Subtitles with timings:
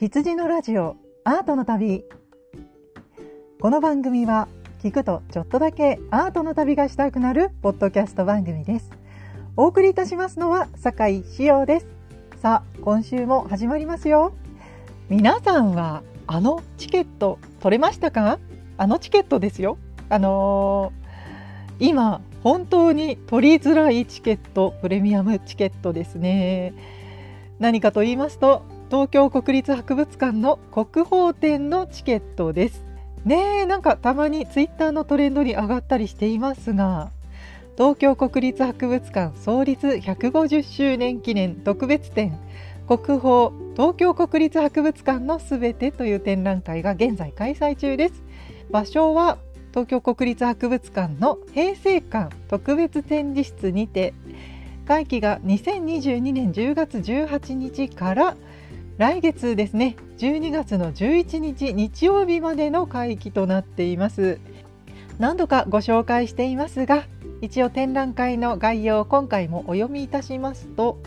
[0.00, 0.94] 羊のラジオ
[1.24, 2.04] アートの旅。
[3.60, 4.46] この番組は
[4.80, 8.92] 聞くとちょっとだけアートの旅がしたくなるポッドキャスト番組です。
[9.56, 11.86] お送りいたしますのは酒井志陽です。
[12.36, 14.34] さあ今週も始まりますよ。
[15.08, 18.38] 皆さんはあのチケット取れましたか？
[18.76, 19.78] あのチケットですよ。
[20.10, 26.72] あのー、今本当に取りづらいチケットプレミアムチケットですね。
[27.58, 32.86] 何かと言いますと東京国立博物館の国宝展のチケットです。
[33.26, 37.10] ねえなんかたまにツイッターのトレンドに上がったりしていますが
[37.76, 42.38] 東京国立博物館創立150周年記念特別展
[42.86, 48.22] 国宝東京国立博物館のすべてという展覧会が現在開催中です。
[48.70, 49.36] 場所は
[49.70, 54.14] 東京国立博物館の平成館特別展示室にて
[54.86, 58.36] 会期が2022年10月18日から
[58.98, 59.94] 来月ですね。
[60.18, 64.40] 12月の11日日曜日までの会期となっています。
[65.20, 67.04] 何度かご紹介していますが
[67.40, 70.98] 一応展覧会の概要を今回もお読みいたしますと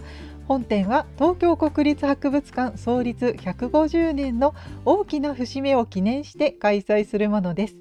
[0.52, 7.78] 本展は東京国立博物館創立150年の大きな節目を記念して開催するものです。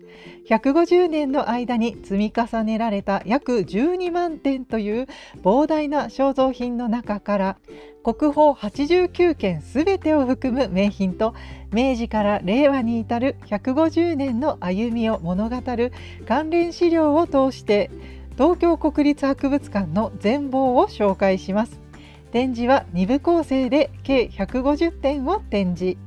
[0.48, 5.08] 150年の間に積み重ねられた約12万点という
[5.42, 7.56] 膨大な肖像品の中から
[8.04, 11.34] 国宝89件すべてを含む名品と
[11.72, 15.92] 明治から令和に至る150年の歩みを物語る
[16.28, 17.90] 関連資料を通して
[18.36, 21.89] 東京国立博物館の全貌を紹介します。
[22.32, 25.98] 展示は2部構成で計150点を展示。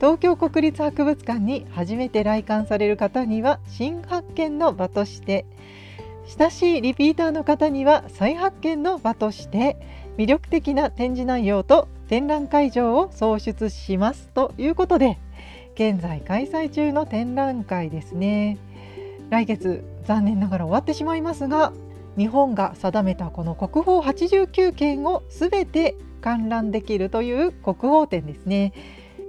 [0.00, 5.44] 東京国立博物館に初めて来館される方には新発見の場として。
[6.38, 9.76] 親しいリピーターの方には再発見の場として。
[10.16, 15.18] 魅力的な展示内容と展覧会場を創出しますということで
[15.74, 18.58] 現在開催中の展覧会ですね。
[19.30, 21.72] 来月残念ながら終わってしまいますが
[22.16, 28.72] 日本が定めたこの国宝89件を全て観覧できるという国宝展ですね。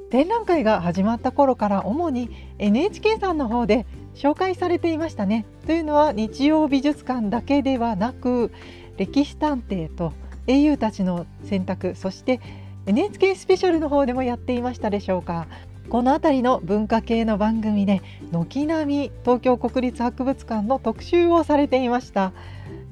[0.10, 2.30] 展覧会が始まった頃から主に
[2.60, 5.46] NHK さんの方で紹介されていましたね。
[5.66, 8.52] というのは日曜美術館だけではなく
[8.98, 10.14] 歴史探偵と
[10.46, 12.42] 英雄たちの選択そして
[12.86, 15.48] NHK スペシャルの方でもやっていましたでしょうか。
[15.90, 18.02] この辺りの文化系の番組で
[18.32, 22.34] 軒並み東京国立博物館の特集をされていました。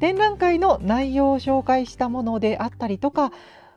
[0.02, 3.32] 展覧会の内容を紹介したものであったりとか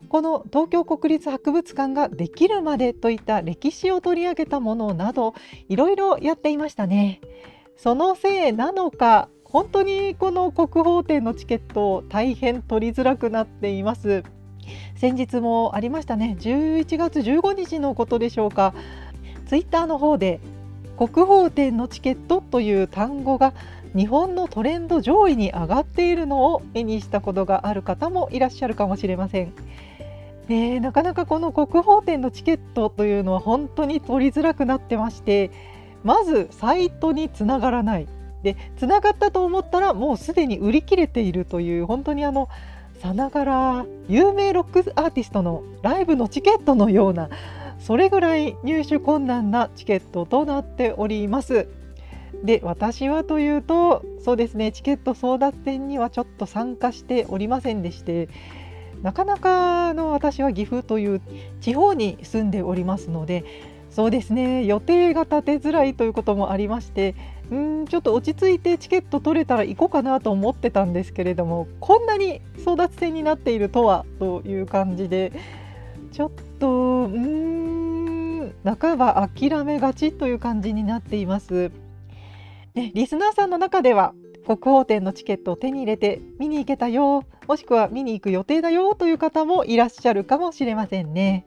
[0.09, 5.35] この東京国立博物館ができるまでといった歴史を取り上げたものなど
[5.69, 7.21] いろいろやっていましたね。
[7.77, 14.23] そのせいなのか本当にこの国宝展のチケット大変取りづらくなっています。
[14.97, 16.37] 先日もありましたね。
[16.41, 18.75] 11月15日のことでしょうか。
[19.47, 20.41] ツイッターの方で
[20.97, 23.53] 国宝展のチケットという単語が
[23.97, 29.53] 日本のトレンド上位に上がっているのを目にしたことがある方もいらっしゃるかもしれません。
[30.49, 35.51] ね、なかなかこの国宝展のチケットというのは本当に取りづらくなってまして
[36.03, 38.07] まずサイトにつながらない
[38.43, 42.51] でつながったと思ったらもうすでに売り切れているという本当にあの
[43.01, 47.31] さながら有名ロックアーティストのライブのチケットのような
[47.79, 51.69] それぐらい入手困難なチケットとなっております。
[52.43, 58.29] で私はというとそうですねチケット争奪戦にはちょっと参加しておりませんでして
[59.03, 61.21] なかなかの私は岐阜という
[61.61, 63.45] 地方に住んでおりますので
[63.91, 67.15] そうですね予定が立てづらいということもありまして
[67.51, 75.33] うんちょっと落ち着いてチケット取れたら行こうかなと思ってたんですけれどもこんなに争奪戦になっているとはという感じで
[76.13, 81.71] ちょっとうん半ば諦めがちという感じになっています。
[82.75, 84.15] ね、リスナーさんの中では
[84.45, 91.47] 国宝展のチケットを手に入れて見に行けたよもしくは見に行く予定だよという方もいらっしゃるかもしれませんね。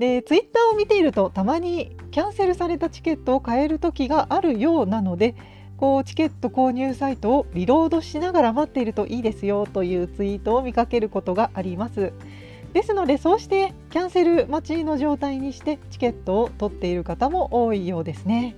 [0.00, 5.36] でツイッターを見ているとたまにキャンセルされたチケットを買える時があるようなので
[5.76, 12.12] こうチケット購入サイトをリロードしながら待っているといいですよというツイートを見かけることがあります。
[12.72, 18.56] ですのでそうしてキャンセル待ちの状態にしてチケットを取っている方も多いようですね。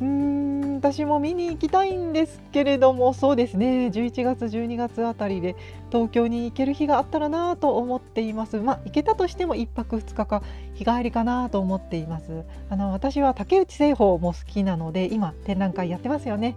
[0.00, 3.86] うーん私も見に行きたいんですけれどもそうですね。
[3.86, 5.56] 11月12月あたりで
[5.90, 8.58] 東京に行ける日があったらなと思っています。
[8.58, 10.42] まあ行けたとしても1泊2日か
[10.74, 12.44] 日帰りかなと思っています。
[12.68, 16.56] あの私は竹内製法も好きなので今展覧会やってますよね。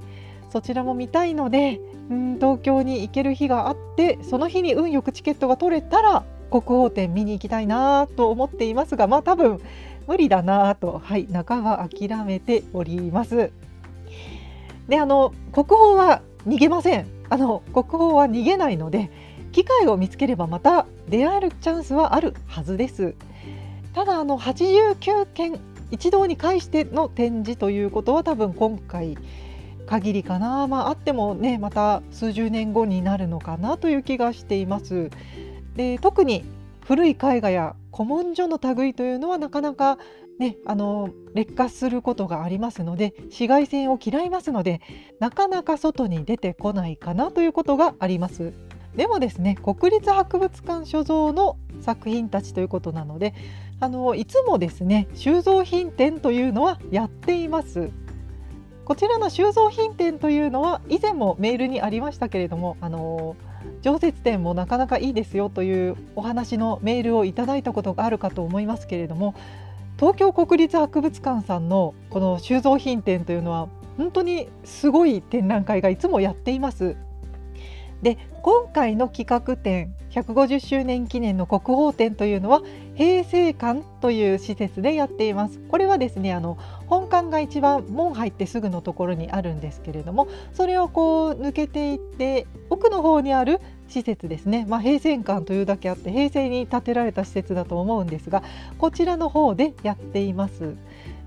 [0.49, 9.61] そちらも見たいのでうん東京に行ける日があってその日に運よくチケットが取れたら国宝展見に行きたいなと思っていますがまあ多分
[10.09, 13.51] 無理だなと、はい、半ば諦めております。
[14.87, 17.05] であの国宝は逃げません。
[17.29, 19.11] あの国宝は逃げないので
[19.51, 23.13] 機会を見つければまた出会えるチャンスはあるはずです。
[23.93, 25.59] ただあの89件
[25.91, 29.15] 一堂に会しての展示ということは多分今回
[29.85, 35.11] 限りかな、まあ、あってもねまた数十年後になるのかなという気がしています。
[35.75, 36.45] で特に
[36.89, 39.99] 古い絵画や古文書の類というのはなかなか
[40.39, 44.81] ね、あの劣化することがありますので紫外線を嫌いますので
[45.19, 48.53] なかなか外に出てこないかなということがあります。
[48.95, 53.35] でもですね国立博物館所蔵の作品たちということなので
[53.79, 57.91] あのいつもですね収蔵品展というのはやっています。
[58.85, 63.35] こちらの収蔵品展というのは以前もメールにありましたけれどもあの
[63.81, 69.35] 常設展もなかなかいいですよというお話のメールをいただいたことがあるかと思いますけれども
[69.97, 73.67] 東京国立博物館さんのこの収蔵品展というのは
[73.97, 76.95] 本当にすごい展覧会がいつもやっています。
[78.01, 82.61] で今回の企画展150周年記念の国宝展というのは
[82.95, 86.57] 平成館という施設でやっていますこれはですねあの
[86.87, 98.43] 本館が一番門入ってすぐのところにあるんですけれどもそれをこう抜けていって奥の方にある施設ですね、まあ、平成館というだけあって平成に建てられた施設だと思うんですが
[98.77, 100.75] こちらの方でやっています。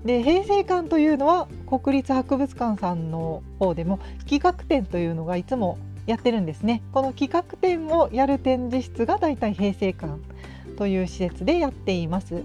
[0.05, 3.99] で平成館というのは国立博物館さんの方でも
[4.29, 6.81] 企画展というのがいつもやってるんですね。
[6.91, 10.13] この企画展をやる展示室がだいたい平成館
[10.77, 12.43] という施設でやっています。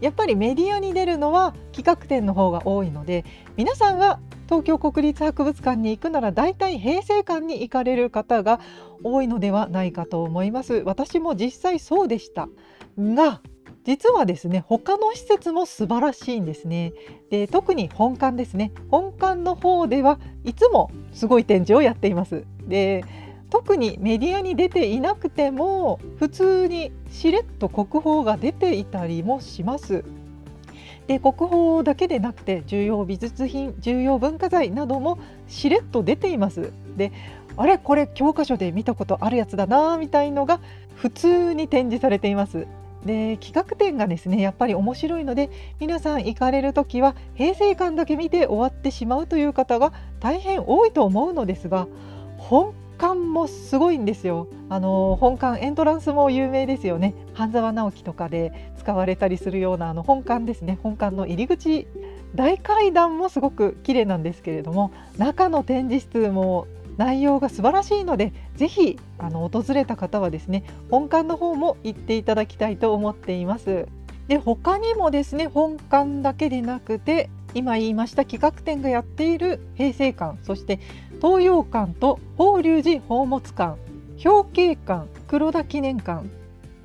[0.00, 3.24] やっぱりメディアに出るのは企画展の方が多いので
[3.56, 8.60] 皆さんは東京国立博物館に行くなら大体平成館に行かれる方が
[9.02, 10.82] 多いのではないかと思います。
[10.86, 12.48] 私も実際そうでした
[12.98, 13.40] が
[13.84, 16.92] 実はですね他の施設も素晴らしいんですね。
[17.30, 18.72] で特に本館ですね。
[18.90, 22.44] 本館の方ではいつもすごい展示をやっています。
[22.66, 23.04] で
[23.48, 30.04] 特にメディアに出ていなくても普通にしれっと国宝が出ていたりもします。
[31.06, 35.18] で国宝だけでなくて重要美術品重要文化財なども
[35.48, 36.72] しれっと出ています。
[36.96, 37.12] で
[37.56, 40.60] あれこれ教科書で見たことあるやつだなみたいのが
[40.94, 42.66] 普通に展示されています。
[43.04, 51.88] で企画展がですねやっぱり面白いので皆さん行かれる時は平成館だけ見て終わってしまうという方が大変多いと思うのですが
[52.36, 54.46] 本館もすごいんですよ。
[54.68, 57.14] あの本館エントランスも有名ですよね。
[57.32, 60.78] 半沢直樹とかで使われたりするようなあの本館ですね。
[60.82, 61.86] 本館の入り口
[62.34, 66.66] 大階段もすごく綺麗なんですけれども中の展示室も
[67.00, 73.86] 内容が素晴らしいのでぜひあの訪れた方はですね本館の方も行っていただきたいと思っています。
[74.28, 80.78] で他にもですね本館だけでなくて今言いました企画展がやっている平成館そして
[81.22, 83.78] 東洋館と法隆寺宝物館
[84.22, 86.26] 表敬館黒田記念館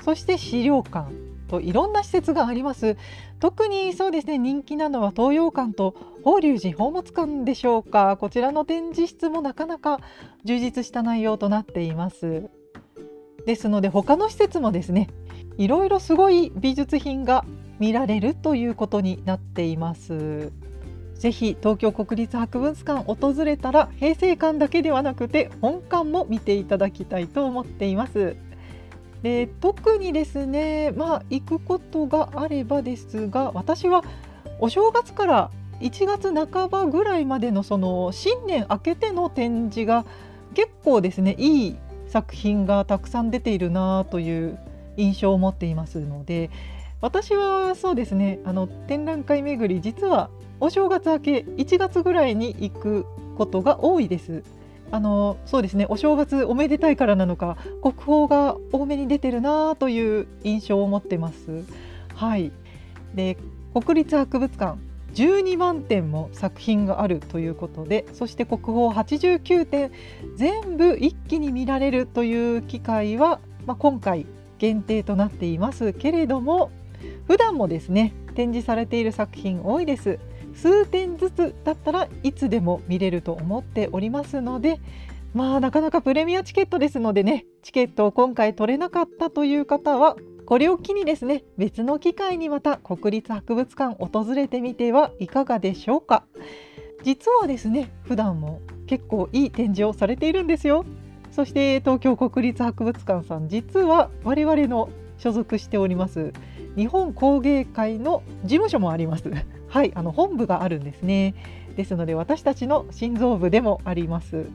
[0.02, 1.12] そして資料館
[1.48, 2.98] といろんな施設があります。
[3.40, 8.18] 特にそうですね人気なのは東洋館と法隆寺宝物館でしょうか。
[8.18, 10.00] こちらの展示室もなかなか
[10.44, 12.50] 充実した内容となっています。
[13.46, 15.08] ですので他の施設もですね
[15.58, 17.46] いろいろすごい美術品が
[17.80, 20.52] 見られるということになっています。
[21.14, 28.36] ぜひ東京国立博物館訪れたら平成館だけではなくて本館も見ていただきたいと思っています。
[29.24, 34.04] で特にですねまあ行くことがあればですが私は
[34.60, 40.06] お正月から1月半ばぐらいまでのその新年明けての展示が
[40.54, 41.76] 結構ですねいい
[42.08, 44.58] 作品がたくさん出ているなという
[44.98, 46.50] 印象を持っていますので
[47.02, 50.30] 私はそうですねあの展覧会巡り実は
[50.60, 53.06] お正月明け1月ぐらいに行く
[53.38, 54.44] ことが多いです。
[54.92, 61.64] あのそうですねお正月おめでたいからなのか国宝が多めに出てるなという印象を持ってます。
[62.14, 62.52] はい
[63.14, 63.38] で
[63.74, 64.78] 国立博物館
[65.16, 69.92] 12万点も作品があるということでそして国宝89点
[70.36, 74.26] 全部一気に見られるという機会は、まあ、今回
[74.60, 76.70] 限定となっていますけれども
[77.28, 80.20] 普段もですね展示されている作品多いです。
[80.56, 84.80] 数点ずつだったらいつでも見れると思っておりますので
[85.34, 96.26] まあなかなかプレミアチケットですのでねチケットを今回取れなかったという方はこれを機にですね別の機会にまた国立博物館訪れてみてはいかがでしょうか。
[97.04, 100.86] 実はですね普段も結構いい展示をされているんですよ。
[101.32, 106.32] そして東京国立博物館さん実は我々の所属しております
[106.78, 109.30] 日本工芸会の事務所もあります。
[109.76, 111.36] はいあの本部があるんですね。
[111.76, 114.46] ですので私たちの心臓部でもあります。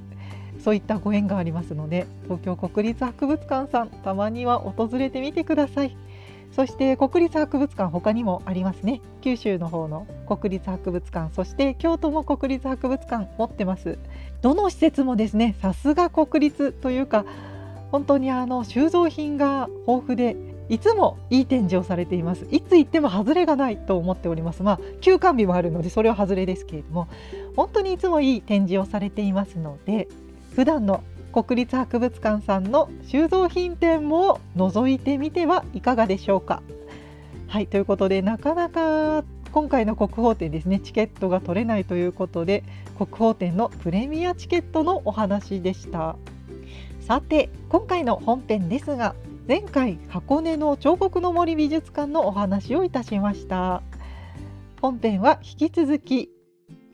[0.65, 5.95] そういったご縁がありますので東京国立博物館さんたまには訪れてみてください。
[6.53, 9.03] そして国立博物館他にもありますね。
[9.21, 13.99] 九州の方の国立博物館そして京都も国立博物館持ってます。
[14.41, 17.27] どの施設もですねさすが国立というか
[17.93, 20.35] 本当にあの収蔵品が豊富で
[20.71, 22.47] いつもいい展示をされています。
[22.51, 24.63] いつ行っても外れがないと思っております。
[24.63, 27.09] まあ休館日もあるのでそれは外れですけれども
[27.57, 30.09] 本当にいつもいい展示をされていますので
[30.55, 36.63] 普段の国立博物館さんの収蔵品店も覗いてみてはいかがでしょうか。
[37.49, 42.63] はいということでなかなか今回の国宝展ですねチケットが取れないということで
[42.97, 46.15] 国宝展のプレミアチケットのお話でした。
[47.01, 49.17] さて今回の本編ですが
[49.51, 53.83] 前回箱根の彫刻の森美術館のお話をいたしました。
[54.81, 56.31] 本編は引き続き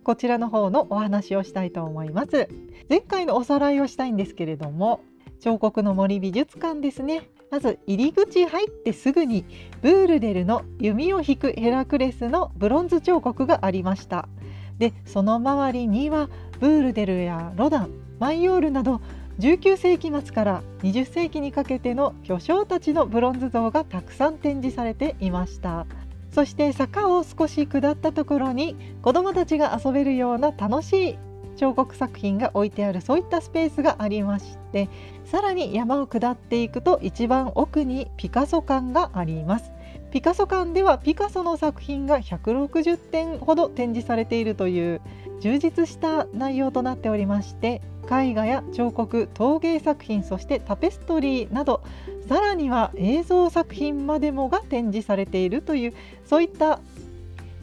[0.02, 2.48] こちらの方のお話をしたいと思います。
[2.88, 5.02] 前回のおさらいをしたいんですけれども
[5.38, 7.28] 彫刻の森美術館ですね。
[7.50, 9.44] まず入り口入ってすぐに
[9.82, 14.30] ブールデルの弓を引くヘラクレスのブロンズ彫刻がありました。
[14.78, 19.02] でその周りにはブールデルやロダンマイオールなど
[19.38, 25.86] 19世紀末から20世紀にかけての巨匠たちのブロンズ像がたくさん展示されていました。
[26.30, 31.18] そして坂を少し下ったところに子どもたちが遊べるような楽しい
[31.56, 34.90] 彫刻作品が置いてあるそういったスペースがありまして
[35.24, 39.72] さらに山を下っていくと一番奥にピカソ館があります。
[40.10, 45.00] ピカソ館ではピカソの作品が160点ほど展示されているという
[45.40, 51.82] 充実した内容となっておりまして絵画や彫刻陶芸作品そしてタペストリーなど
[52.28, 55.94] さらには映像作品までもが展示されているという
[56.24, 56.80] そういった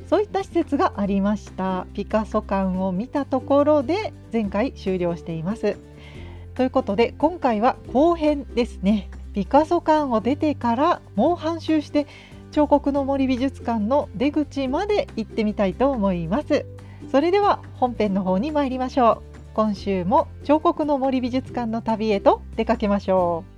[0.07, 1.88] そういった施設がありました。
[1.95, 5.77] ピカソ館を見たところで前回終了しています。
[6.53, 9.09] ということで今回は後編ですね。
[9.33, 12.05] ピカソ館を出てからもう半周して
[12.51, 16.65] 彫刻の森美術館の出口まで行ってみたいと思います。
[17.12, 19.33] それでは本編の方に参りましょう。
[19.53, 23.53] 今週も彫刻の森美術館の旅へと出かけましょう。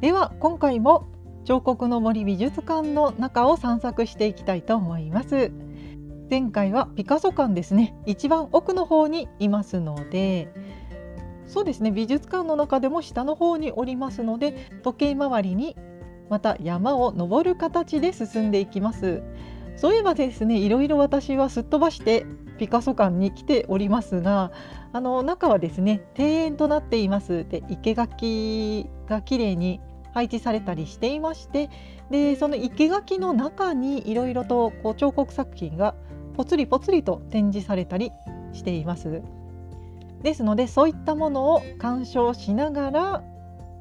[0.00, 1.06] では今回も
[1.44, 5.52] 彫刻の森美術館の中を散策していきたいと思います。
[6.28, 7.94] 前回はピカソ館ですね。
[8.06, 10.52] 一番奥の方にいますので
[11.50, 11.90] そうですね。
[11.90, 15.76] 美術館の中でも下の方におりますので時計回りに
[16.28, 19.20] また山を登る形で進んでいきます。
[19.74, 22.24] そういえばですねいろいろ私はすっ飛ばして
[22.58, 24.52] ピカソ館に来ておりますが
[24.92, 27.44] あの中はですね庭園となっています。
[27.48, 29.80] で生垣が綺麗に
[30.14, 31.68] 配置されたりしていまして
[32.10, 35.96] でその生垣の中にいろいろとこう彫刻作品が
[36.36, 38.12] ぽつりぽつりと展示されたり
[38.52, 39.20] しています。
[40.22, 43.22] ですのでそういったものを鑑賞しながら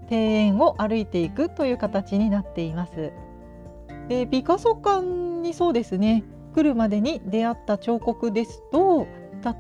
[0.10, 3.12] 庭園を歩いていくという形になっています。
[4.08, 5.06] でピカソ館
[5.42, 6.24] にそうですね
[6.56, 9.06] 来るまでに出会った彫刻ですと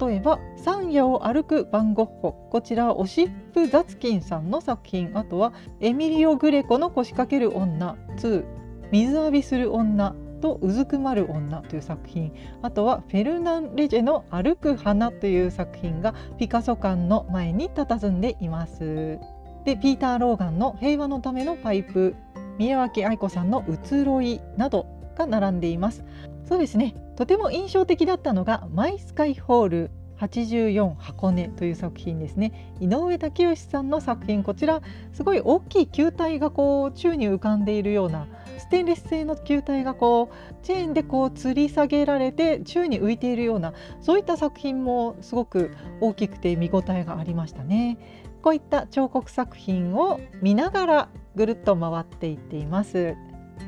[0.01, 8.43] 例えば「山野を歩くバンゴッホ」こちらはオシップ・ザツキンさんの作品あとはエミリオ・グレコの腰掛ける女2
[8.91, 12.34] 水浴びする女とうずくまる女という作品。
[12.62, 19.19] あとはフェルナン・レジェの歩く花という作品がピカソ館の前に佇んでいます。
[19.65, 22.15] でピーター・ローガンの平和のためのパイプ
[22.58, 26.03] 宮脇愛子さんの移ろいなどが並んでいます。
[26.46, 26.96] そうですね。
[27.15, 32.74] とても印象的だったのがマイスカイホール84箱根という作品ですね。
[32.79, 34.81] 井上武義さんの作品こちら
[35.13, 38.27] すごい大きい球体がこう宙に浮かんでいるような
[38.59, 47.97] ステンレス製の球体がこうチェーンでこう吊り下げられて宙に浮いているようなそういった作品もすごく大きくて見応えがありましたね。
[48.41, 53.15] こういった彫刻作品を見ながらぐるっと回っていっています。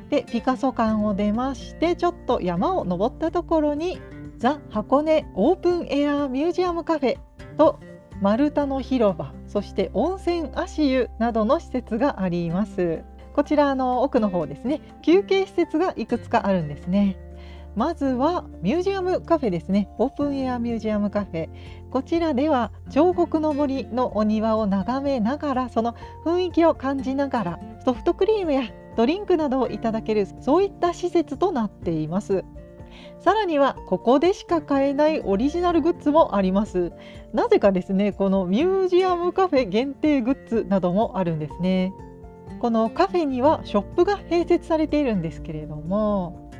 [0.09, 3.99] でピカソ館を出ましてちょっと山を登ったところに
[4.37, 7.17] ザ・箱根オープンエアミュージアムカフェ
[7.57, 7.79] と
[8.21, 13.03] 丸太の広場そして温泉足湯などの施設があります
[13.33, 14.81] こちらの奥の方ですね。
[15.01, 17.17] 休憩施設がいくつかあるんですね。
[17.75, 19.89] まずはミュージアムカフェですね。
[19.97, 21.49] オープンエアミュージアムカフェ。
[21.89, 25.95] こちらでは彫刻の森のお庭を眺めながらその
[26.25, 28.63] 雰囲気を感じながらソフトクリームや
[28.97, 32.43] ドリンクなどをいただけるそういった施設となっています。
[33.19, 36.91] さらにはここでしか買えないオリジナルグッズもあります。
[37.31, 41.93] なぜかですねこのミュージアムカフェ限定グッズなどもあるんですね。
[42.61, 46.51] このカフェにはショップが併設されているんですけれども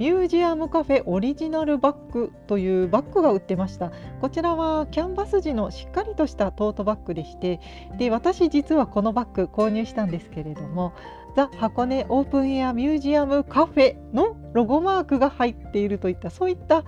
[0.00, 3.92] ミュージアムカフェオリジナルバッグというバッグが売ってました。
[4.20, 7.60] こちらはキャンバス地のしっかりとしたトートバッグでして
[7.96, 10.92] で私実はこのバッグ購入したんですけれども
[11.36, 16.82] ザ・箱根オープンエアミュージアムカフェのロゴマークが入っているといったそういった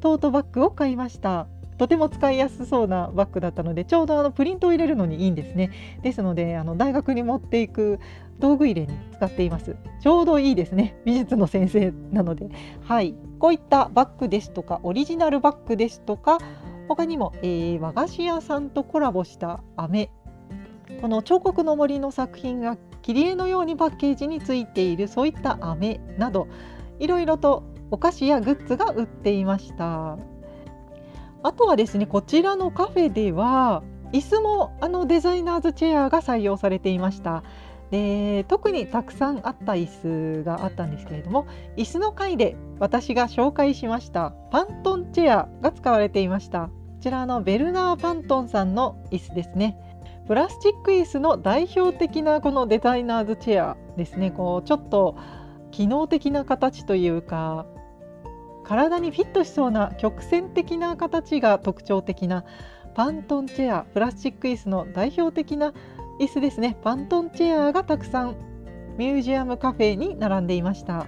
[0.00, 1.48] トートバッグを買いました。
[1.78, 5.70] とても使いやすそうなバッグだったのでちょうどあのプリントを入れるのにいいんですね。
[6.02, 7.98] ですのであの大学に持っていく
[8.38, 9.76] 道具入れに使っています。
[10.00, 10.96] ちょうどいいですね。
[11.04, 12.48] 美術の先生なので。
[12.82, 13.14] はい。
[13.38, 16.38] こういったバッグですとかオリジナルバッグですとか
[16.88, 20.10] 他にも、えー、和菓子屋さんとコラボした飴。
[21.00, 26.48] この彫刻の森の作品が切り絵のようにパッケージについているそういった飴など
[26.98, 30.18] いろいろとお菓子やグッズが売っていました。
[31.46, 37.44] あとはですねこちらのカフェでは椅子もあのデザイナーズチェアが採用されていました。
[37.92, 46.62] で特にたくさんあった椅子があったんですけれども椅子の回で私が紹介しましたパントンチェアが使われていました。
[46.62, 49.78] こちらのベルナー・パントンさんの椅子ですね。
[50.26, 54.32] プラスチック椅子の代表的なこのデザイナーズチェアですね。
[54.32, 55.16] こうちょっと
[55.70, 57.66] 機能的な形というか
[58.66, 62.44] 体にフィットしそうな曲線的な形が特徴的な
[62.94, 65.72] パントンチェアプラスチック椅子の代表的な
[66.20, 66.76] 椅子ですね。
[66.82, 68.36] パントンチェアがたくさん
[68.96, 71.06] ミュージアムカフェに並んでいました。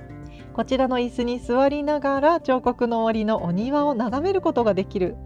[0.52, 5.16] こちらの椅子に座りながら彫刻の森のお庭を眺めることができる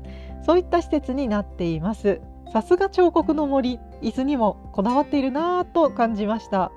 [0.47, 2.21] そういった施設になっています。
[2.53, 6.73] さすが彫刻の森椅子にもこだわっているなぁと感じました。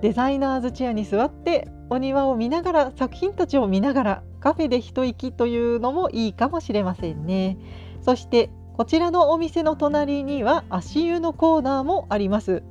[0.00, 7.58] デザイナーズチェアに座ってお庭を見ながら作品たちを見ながらカフェで一息というのもいいかもしれませんね。
[8.00, 12.62] そしてこちらのお店の隣には足湯のコーナーもあります。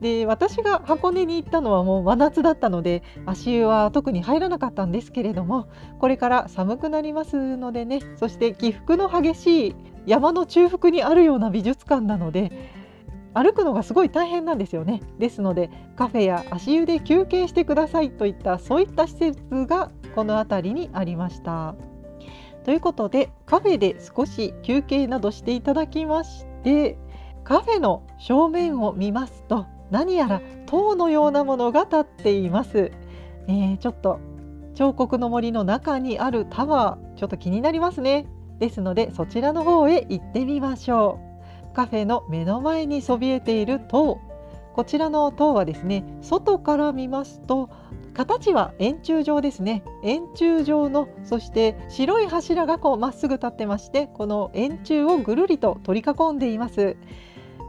[0.00, 5.68] で私が箱根に行ったのはもう真夏だったので足湯は特に入らなかったんですけれども
[6.00, 8.00] これから寒くなりますのでね。
[8.16, 12.50] そして起伏の激しい山の中腹にあるような美術館なので
[13.32, 15.00] 歩くのがすごい大変なんですよね。
[15.18, 21.74] ですのでカフェや足湯で休憩してくださいといったそういった施設がこの辺りにありました。
[22.64, 26.96] ということでカフェで少し休憩などしていただきまして
[27.42, 32.90] カフェの正面を見ますと何やら塔のようなものが立っています、
[33.48, 34.18] えー、ちょっと
[34.74, 38.26] 彫刻の森の中にあるタワーちょっと気になりますね。
[38.58, 41.20] ですのでそちらの方へ行ってみましょ
[41.72, 41.74] う。
[41.74, 44.18] カフェの目の前にそびえている塔。
[44.74, 47.70] こちらの塔はですね外から見ますと
[48.14, 49.82] 形は円柱状ですね。
[50.02, 56.96] 円柱状のそして白い柱がこうまっすぐ立ってましてこの円柱をぐるりと取り囲んでいます。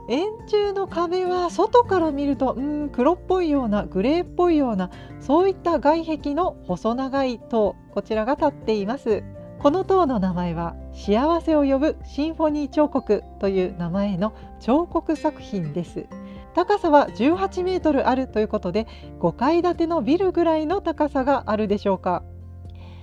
[0.07, 9.23] 円柱の壁は外から見るとうん黒っぽいようなグレーっぽいようなそういった外壁の細長い塔こちらが立っています。
[9.57, 16.05] この塔の名前は幸せを呼ぶシンフォニー彫刻という名前の彫刻作品です。
[16.55, 18.87] 高さは18メートルあるということで
[19.19, 22.23] 5階建てのビルぐらいの高さがあるでしょうか。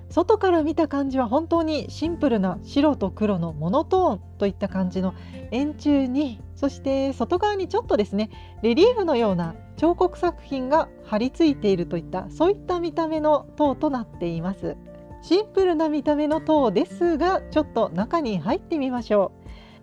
[0.09, 5.15] 外から見た感じは本当にシンプルな白と黒のモノトーンといった感じの
[5.53, 8.29] 円柱にそして外側にちょっとですね
[8.63, 14.77] レリーフのような彫刻作品が貼り付いているといったそういった見た目の塔となっています。
[15.23, 19.33] シンプルな見た目の塔ですがちょっと中に入ってみましょ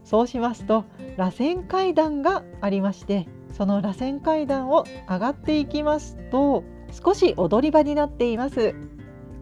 [0.04, 0.08] う。
[0.08, 0.86] そうしますと
[1.18, 8.76] 螺旋階段がありましてその螺旋階段を上がっていきますと少し踊り場になっています。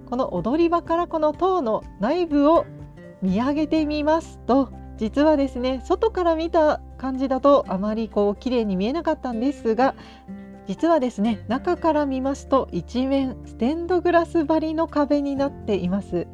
[0.09, 2.65] この踊り場からこの塔の内部を
[3.21, 9.95] 見上げてみますと実はですね外から見た感じだとあまりこう綺麗に見えなかったんですが
[10.65, 16.27] 実はですね中から見ますと一面ステンドグラス張りの壁になっています。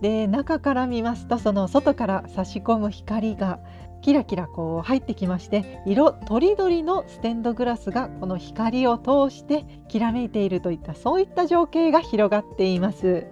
[0.00, 3.58] で中から見ますとその外から差し込む光が
[4.00, 13.26] キラキラこう入ってきまして色とりどりのステンドグラスがこの光を通してきらめいているといったそういった情景が広がっています。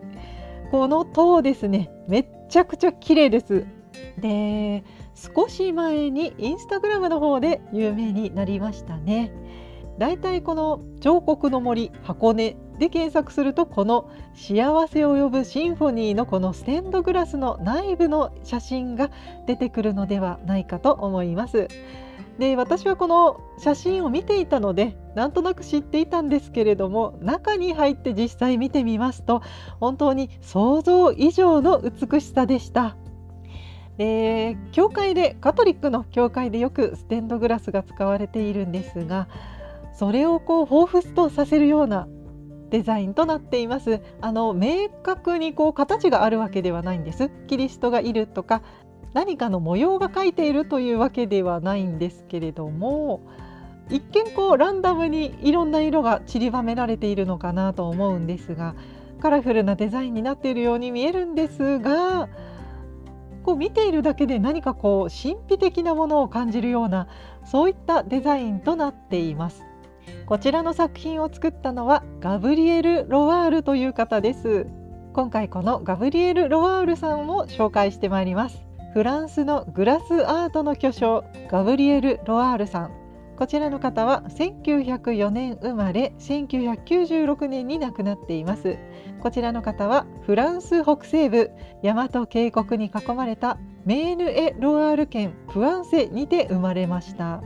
[0.71, 3.67] この塔ですねめっちゃくちゃ綺麗です。
[4.19, 9.33] で少し前にインスタグラムの方で有名になりましたね。
[9.99, 19.11] だいたいこの彫刻の森箱根で検索するとこの幸せを呼ぶシンフォニーのこのステンドグラスの内部の写真が
[19.47, 21.69] 出てくるのではないかと思います。
[22.39, 29.41] で私はこの写真を見ていたのでなんとなく知っていたんですけれども中に入って実際見てみますと
[29.81, 32.97] 本当に想像以上の美しさでした。
[33.97, 39.27] で教会でカトリックの教会でよくステンドグラスが使われているんですが
[39.95, 42.07] それをこう彷彿とさせるような
[42.71, 48.63] デザインとなっていますあの明確にこう形があるわけではないんですキリストがいるとか
[49.13, 53.23] 何かの模様が描いているというわけではないんですけれども
[53.89, 58.75] 一見こうランダムにいろんな色が散りばめられているのかなと思うんですが
[59.21, 62.29] カラフルなデザインになっているように見えるんですが
[63.45, 67.07] こう見ているだけで何かこう神秘的なものを感じるような
[67.45, 69.66] そういったデザインとなっています。
[70.27, 74.67] こちらの作品を作ったのはガブリエル・ロワールという方です。
[75.13, 78.67] 今回このガブリエル・ロワールさんを紹介してまいります。
[78.97, 82.93] フランスのグラスアートの巨匠ガブリエル・ロワールさん
[83.37, 88.79] こちらの方は1904年生まれ1996年に亡くなっています
[89.21, 91.51] こちらの方はフランス北西部
[91.83, 97.43] 大和渓谷に囲まれたメーヌ・エ・ロワール県フアンセにて生まれました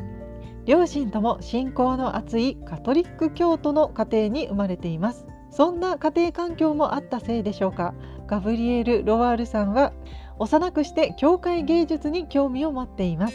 [0.70, 5.26] 両親とも信仰の厚いカトリック教徒の家庭に生まれています。
[5.50, 7.92] そんな家庭環境もあったせいでしょうか？
[8.28, 9.92] ガブリエル・ロワールさんは
[10.38, 13.34] 幼くして教会芸術に興味を持っています。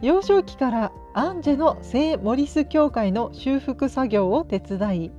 [0.00, 5.10] 幼少期からアンジェの聖モリス教会の修復作業を手伝い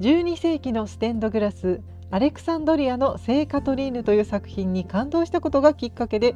[0.00, 6.34] 12世紀のステンドグラスアレクサンドリアの聖カトリーヌという作品に感動したことがきっかけで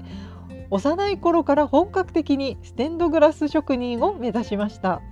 [0.73, 5.03] 幼い頃から本格的にステンドグラス職人を目指しました。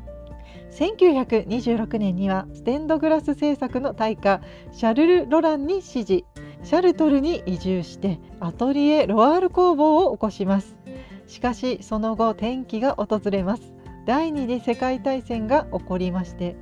[0.73, 4.41] 1926年にはステンドグラス制作の大家
[4.73, 6.25] シャルル・ロランに指示。
[6.63, 10.79] シャルトルに移住してアトリエ・ロワール工房を起こします。
[11.27, 13.75] しかしその後転機が訪れます。
[14.07, 16.57] 第二次世界大戦が起こりまして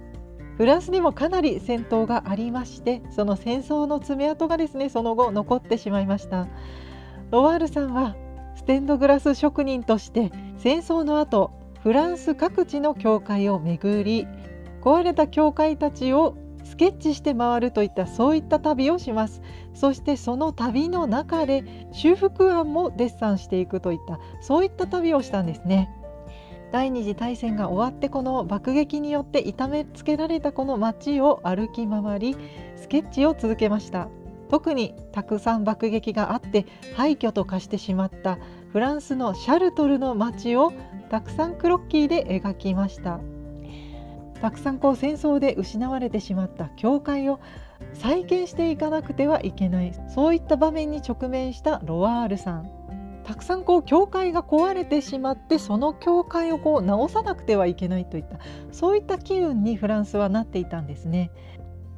[0.57, 6.49] フランスにもかなり戦闘がありましてその戦争の爪痕がですねその後残ってしまいました。
[7.31, 8.17] ロワールさんは
[8.69, 11.53] ステンドグラス職人として戦争の後
[11.83, 14.27] フランス各地の教会を巡り
[14.83, 19.41] 壊れた教会たちをスケッチして回るといったそういった旅をします。
[19.73, 25.89] そしてその旅の中で修復案もデッサンしていくといったそういった旅をしたんですね。
[26.71, 32.37] 第二次大戦が終わってこの爆撃によって痛めつけられたこの街を歩き回り
[32.77, 34.11] スケッチを続けました。
[34.49, 36.65] 特にたくさん爆撃があって
[36.97, 38.39] 廃墟と化してしまった
[38.73, 40.73] フランスのシャルトルの街を
[41.09, 43.19] たくさんクロッキーで描きました。
[44.43, 47.41] たくさんこう戦争で失われてしまった教会を
[47.95, 49.93] 再建していかなくてはいけない。
[50.09, 52.71] そういった場面に直面したロワールさん。
[53.25, 58.39] たくさんこう教会が壊れてしまってその教会をこう直さなくてはいけないといった。
[58.71, 61.31] そういった機運にフランスはなっていたんですね。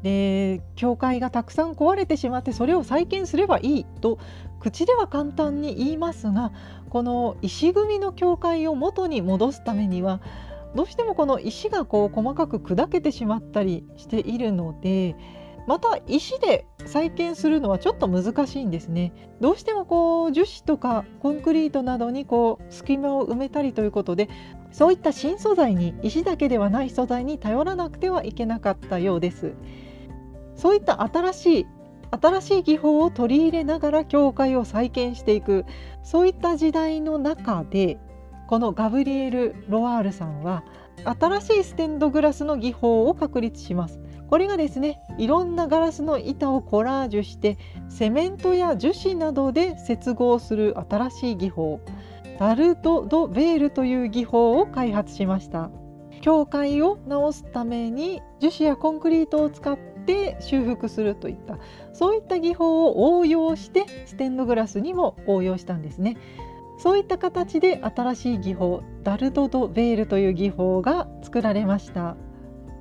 [0.03, 4.19] で教会がたくさん壊れてしまってそれを再建すればいいと
[4.61, 6.53] 口では簡単に言いますが
[6.91, 10.21] この石組みの教会を元に戻すためには
[10.75, 15.17] どうしてもこの石がこう細かく砕けてしまったりしているので
[15.67, 19.13] また石で再建するのはちょっと難しいんですね。
[19.41, 24.29] どうしてもこう樹脂とかコンクリートなどにこう隙間を埋めたりということで
[24.73, 29.53] そういった新素材に石だけではない素材に頼らなくてはいけなかったようです。
[30.57, 31.67] そういった新しい
[32.11, 35.65] 新しい技法を取り入れながら教会を再建していく。
[36.03, 37.99] そういった時代の中で
[38.49, 40.65] このガブリエル・ロワールさんは
[41.05, 44.01] 新しいステンドグラスの技法を確立します。
[44.29, 51.81] これがですねいろんなガラスの板をコラージュしてセメントや樹脂などで接合する新しい技法。
[52.39, 55.71] ダルト・ド・ベールという技法を開発しました。
[56.23, 61.59] 教会を直すために樹脂やコンクリートを使って修復するといった
[61.93, 66.17] そういった技法を応用してステンドグラスにも応用したんですね。
[66.79, 72.17] そういった形で新しい技法ダルド・ド・ベールという技法が作られました。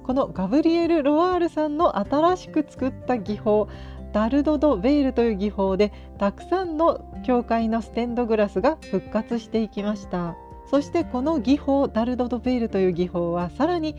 [0.04, 3.68] このガブリエル・ロワールさんの新しく作った技法
[4.14, 10.36] ダルド・ド・ベールという技法でたくさんの教会のステンドグラスが復活していきました。
[10.70, 13.96] そしてこの技法ダルド・ド・ベールという技法はさらに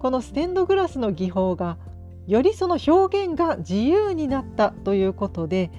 [0.00, 1.78] このステンドグラスの技法が
[2.26, 5.70] よりその表現が自由になったということで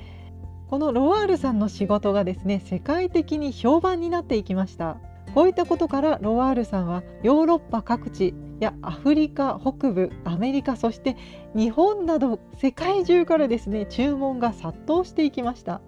[0.67, 4.97] このロワールさんの仕事がですね世界的に評判になっていきました。
[5.33, 11.17] こういったことからロワールさんはヨーロッパ各地やアフリカ北部アメリカそして
[11.53, 15.81] 日本など世界中からですね注文が殺到していきました。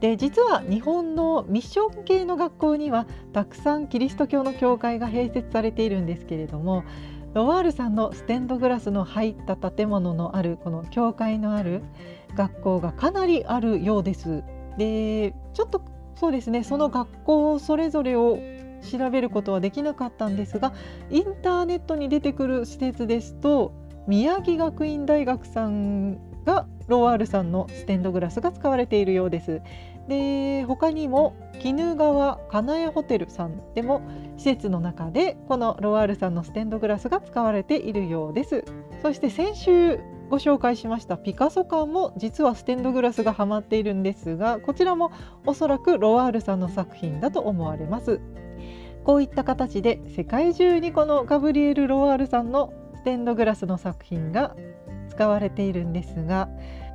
[0.00, 6.84] で実は日本のミッション系の学校にはたくさんキリスト教の教会が併設されているんですけれども
[7.36, 11.82] ロワールさんのステンドグラスの入った建物のあるこの教会のある
[12.34, 14.42] 学校がかなりあるようです。
[14.78, 15.82] でちょっと
[16.14, 18.38] そうですねその学校それぞれを
[18.90, 20.72] 調べることはできなかったんですが
[21.10, 23.74] インターネットに出てくる施設ですと
[24.06, 26.14] 宮城学院大学さん
[26.46, 29.60] がロワールさんのステンドグラスが使われているようです。
[30.08, 34.02] で他にも鬼怒川金谷ホテルさんでも
[34.36, 38.64] 施設の中でこのロワールさんのステンドグラスが使われているようです。
[39.02, 45.12] そして先週ご紹介しましたピカソ館も実はステンドグラスがはまっているんですがこちらも
[45.46, 48.20] おそらくロワールさんの作品だと思われます。
[49.04, 54.56] こういった形で世界中にこのガブリエル・ロワールさんのステンドグラスの作品が
[55.10, 56.48] 使われているんですが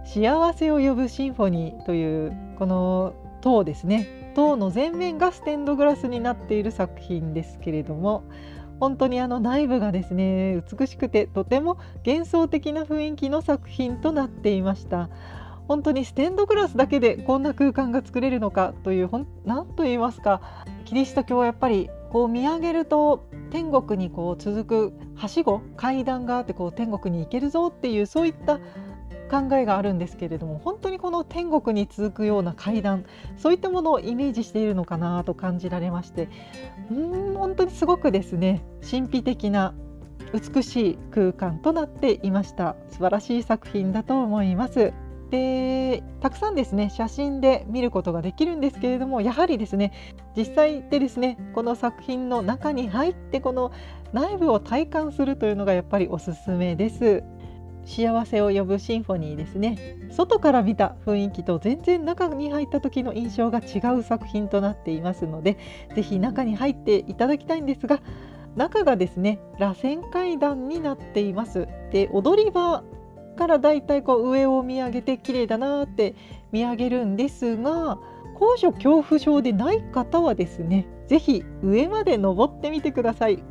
[0.06, 4.34] 幸せを呼ぶシンフォニーというこの塔ですね。
[4.36, 8.24] 塔の前面がステンドグラスになっている作品ですけれども
[8.80, 15.10] 本当にあの内部がですね美しくてとても幻想的な雰囲気の作品となっていました。
[15.68, 19.10] 本当にステンドグラスだけでこんな空間が作れるのかという
[19.46, 28.60] 何と言いますかキリスト教はやっぱりこう見上げると天国にこう続くはしご階段があってこう天国に行けるぞっていうそういった
[29.32, 33.06] 考えがあるんですけれども本当にこの天国に続くような階段
[33.38, 36.28] そういったものをイメージしているのかなと感じられまして
[36.92, 39.74] うん本当にすごくですね神秘的な
[40.34, 42.76] 美しい空間となっていました。
[42.90, 44.94] 素晴らしい作品だと思います。
[45.30, 49.94] でたくさんですね写真で見ることができるんですけれどもやはりですね
[50.36, 53.72] 実際でですねこの作品の中に入ってこの
[54.12, 57.24] 内部を体感するというのがやっぱりおすすめです。
[57.86, 59.98] 幸せを呼ぶシンフォニーですね。
[60.12, 65.58] 外から見た雰囲気と全然中に入った時の印象が違う作品となっていますので
[65.96, 68.02] 是非中に入っていただきたいんですが
[68.56, 71.68] 中がですね螺旋階段になっています。
[71.92, 72.84] で踊り場
[73.38, 76.16] からだいたいこう上を見上げて綺麗だなって
[76.52, 77.98] 見上げるんですが
[78.38, 83.44] 高所恐怖症でない方はですね是非上まで登ってみてください。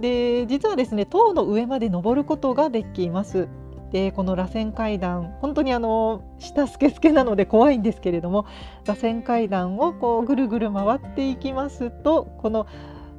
[0.00, 3.48] で実はですね塔の上まで登ることができます
[3.92, 8.46] でこの螺旋階段本当にあの下スケスケなので怖いんですけれども
[8.84, 12.66] 螺旋階段をこうぐるぐる回っていきますとこの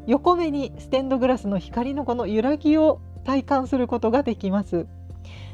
[0.07, 4.87] 横目にステンドグラスの光のこの揺らぎを体感することができます。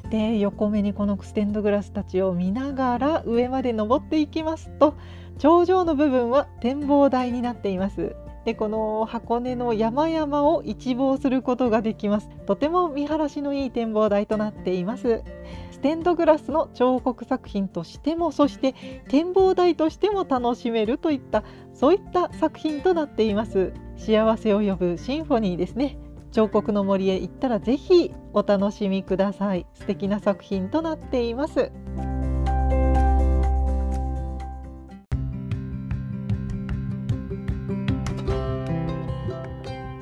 [0.09, 4.95] で横目にこのステンドグラスたちを見ながら上まで登っていきますと
[5.39, 8.15] 頂上の部分は展望台になっています。
[8.45, 12.29] でこの箱根の山々を一望することができます。
[12.45, 15.23] とても見晴らしのいい展望台となっています。
[15.71, 18.73] ステンドグラスの彫刻作品としてもそして
[19.09, 23.73] 展望台としても楽しめるといったそういった作品となっています。
[23.97, 25.97] 幸せを呼ぶシンフォニーですね。
[26.31, 29.65] 彫刻の森へ行ったらぜひお楽しみください。
[29.73, 31.71] 素敵な作品となっています。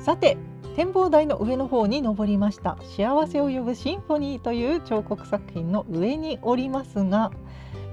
[0.02, 0.36] さて
[0.74, 2.76] 展望台の上の方に登りました。
[2.96, 7.30] 幸せを呼ぶシンフォニーという彫刻作品の上におりますが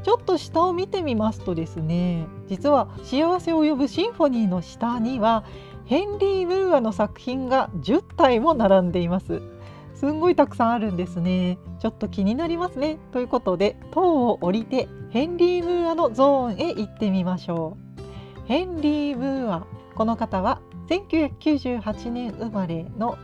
[0.01, 5.43] ちょっと下を見てみますとですね実は幸せを呼ぶシンフォニーの下には
[5.85, 9.41] ヘンリー・ムーアの作品が10体も並んでいます。
[9.93, 11.57] すんごいたくさんあるんですね。
[11.79, 12.97] ちょっと気になりますね。
[13.11, 18.47] ということで塔を降りてヘンリー・ムーアのゾーンへ行ってみましょう。
[18.47, 23.17] ヘンリー・ムーアこの方は1998年生まれの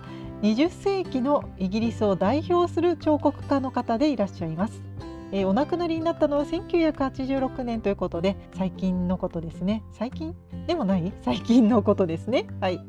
[0.44, 4.84] 20世紀のイギリスを代表する彫刻家の方でいらっしゃいます。
[5.32, 9.84] えー、お亡くなりになったのは1986年ということで最近のことですね。
[9.94, 10.36] 最近？
[10.68, 11.12] でもない？
[11.24, 12.46] 最近のことですね。
[12.62, 12.80] はい。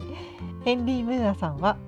[0.64, 1.78] ヘンリー・ムーアさんは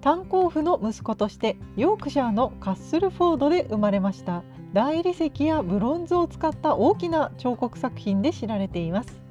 [0.00, 4.42] 炭鉱夫の息子としてヨークシャーのカッスルフォードで生まれました。
[4.72, 9.22] 大理石やブロンズを使った大きな彫刻作品で知られています。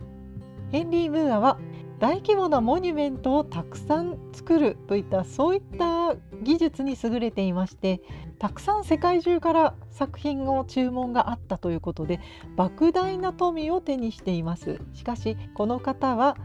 [0.71, 1.57] ヘンリー・ムーアは
[2.01, 8.01] 大規模なモニュメントをたくさん作るといったそういった技術に優れていまして
[8.39, 12.19] たくさん世界中から作品の注文があったということで
[12.57, 14.79] 莫大な富を手にしています。
[14.93, 16.37] しかしこの方は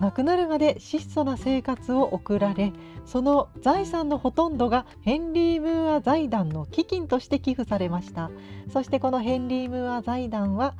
[0.00, 2.72] 亡くなるまで質素な生活を送られ
[3.06, 8.30] その財産のほとんどがヘンリー・ムーア財団の基金として寄付されました。
[8.72, 10.74] そしてこのヘンリー・ムーア財団は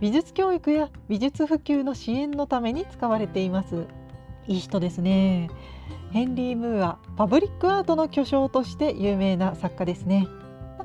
[0.00, 3.86] 美術教育や美術普及の支援のために使われています。
[4.46, 5.50] いい人ですね。
[6.12, 10.26] ヘンリー・ムーアパブリックアートの巨匠として有名な作家ですね。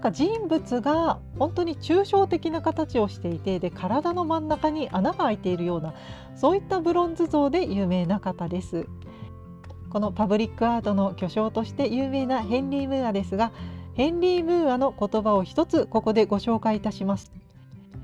[0.02, 5.94] なんか人物が本当に抽象的な形をしていてで体の真ん中に穴が開いているような
[6.36, 8.88] そういったブロンズ像で有名な方です。
[9.92, 13.52] このパブリックアートの巨匠として有名なヘンリー・ムーアですが
[13.94, 17.32] ヘンリー・ムーアの言葉を一つここでご紹介いたします。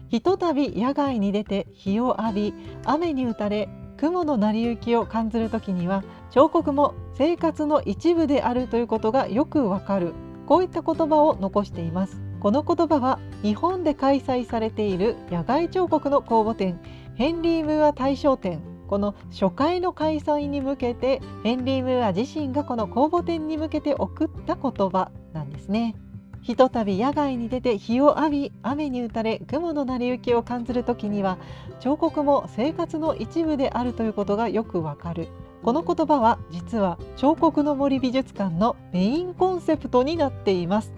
[0.10, 2.54] ひとたび野外に出て日を浴び
[2.86, 10.14] 雨に打たれ雲の成り行きを感じる時には彫刻も生活の一部であるということがよくわかる。
[10.48, 16.80] こういった言葉を残していますこの言葉は日本で開催されている野外彫刻の公募展
[17.16, 25.96] ヘンリー・ムーア大賞展この初回の開催に向けてヘンリー・ムーア自身がこの公募展に向けて送った言葉なんですね。
[26.42, 31.38] ひとたび野外に出て日を浴び雨に打たれ雲の成り行きを感じる時には
[31.82, 35.28] 彫刻も生活の一部であるということがよくわかる
[35.68, 40.94] この言葉は実は彫刻の森美術館のメインコンセプトになっています。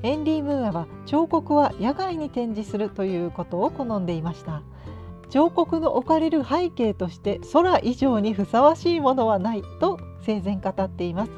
[0.00, 4.62] ヘンリー・ムーアは彫刻は野外に展示するということを好んでいました。
[5.28, 11.32] 彫刻の置かれる背景として空以上にふさわしいものはないと生前語っています。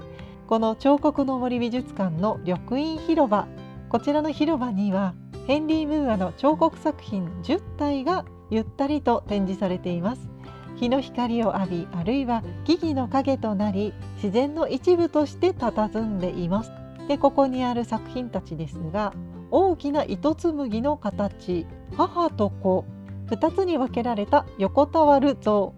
[0.47, 3.49] この彫刻の森美術館の緑院広場
[3.89, 5.15] こちらの広場には
[5.47, 10.38] ヘンリー・ムーアの彫刻作品10体がゆったりと展示されています。
[10.79, 16.73] 日の光を浴びあるいは木々の影となり自然の一部として佇んでいます
[17.09, 19.13] でここにある作品たちですが
[19.51, 22.85] 大きな糸紡ぎの形母と子
[23.29, 25.75] 2つに分けられた横たわる像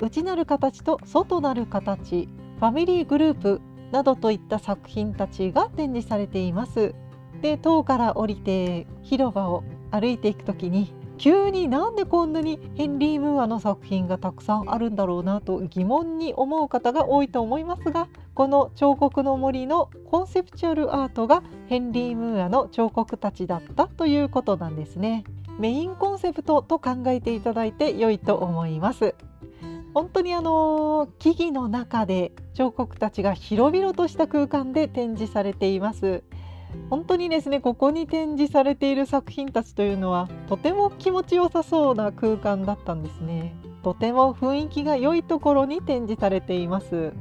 [0.00, 3.60] 内なる形と外なる形ファミリーグループ
[3.92, 6.94] などといった作品たちが展示されています。
[7.42, 25.24] で塔から降りて広場を歩いていく時に急になんでこんなにヘンリー・ムーアの作品がたくさんあるんだろうなと疑問に思う方が多いと思いますがこの彫刻の森のコンセプチュアルアートがヘンリー・ムーアの彫刻たちだったということなんですね。
[25.58, 29.14] メインコンセプトと考えていただいて良いと思います。
[29.94, 36.24] 本当にあの木々の中で彫刻たちが広々とした空間で展示されています
[36.90, 43.54] 本当にですねここに展示されている作品たちというのはとても気持ちよさそうな空間だったんですね。
[43.82, 47.12] とても雰囲気が良いところに展示されています。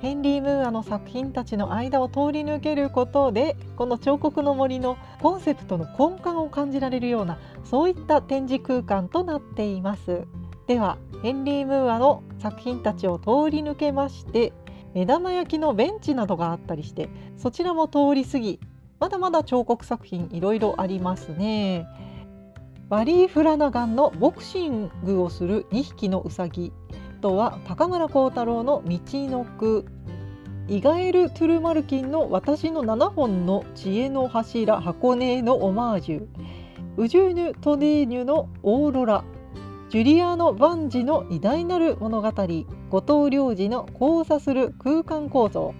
[0.00, 10.26] ヘンリー・ムーアの作品たちの間を通り抜けることでこの彫刻の森のコンセプトの根幹を感じられるようなそういった展示空間となっています。
[10.66, 14.52] ではヘンリー・ムーアの作品たちを通り抜けまして
[14.92, 18.60] 目玉焼きのベンチなどがあったりしてそちらも通り過ぎ
[19.04, 21.86] まだまだ彫刻作品いろいろありますね。
[22.88, 26.72] バリー・フラナガンのボクシングをする2匹のウサギ
[27.20, 29.84] とは高村光太郎の道の句
[30.68, 36.26] イガエル・トゥルマルキンの私の7本の知恵の柱箱根のオマージュ。
[36.96, 39.22] ウジューヌ・トネーニュのオーロラ。
[39.90, 42.32] ジュリアーノ・バンジの偉大なる物語。
[42.88, 45.74] 後藤良二の交差する空間構造。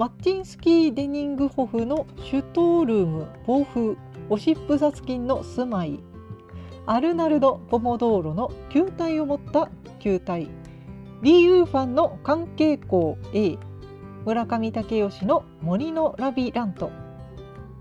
[0.00, 3.96] マッチンスキー・デニングホフのシュトールーム暴風
[4.30, 6.00] オシップサツキンの住まい。
[6.86, 10.48] アルナルド・ポモドーロの球体を持った球体。
[11.20, 13.58] リー・ウーファンの関係校 A
[14.24, 16.90] 村上武義の森のラビラント。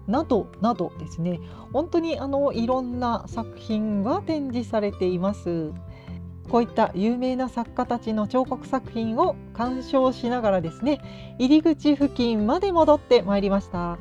[0.06, 1.40] などなどですね。
[1.72, 5.72] 本当にあのいろんな作品が展示されています。
[6.50, 13.98] こういった有名な作家たちの彫刻作品を鑑賞しながらですね入り口付近まで戻ってまいりました。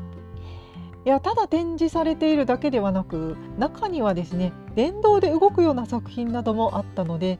[1.04, 7.38] いやただ展示されているだけではなく中にはですね電動で動くような作品などもあったので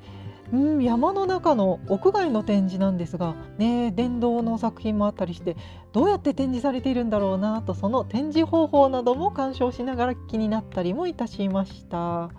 [0.53, 5.57] うん山の中の屋外の展示なんですが、ね、電動の作品もあったりして
[5.93, 12.31] どうやって展示されているんだろうなとその展示方法なども鑑賞しながら気になったりもいたしました。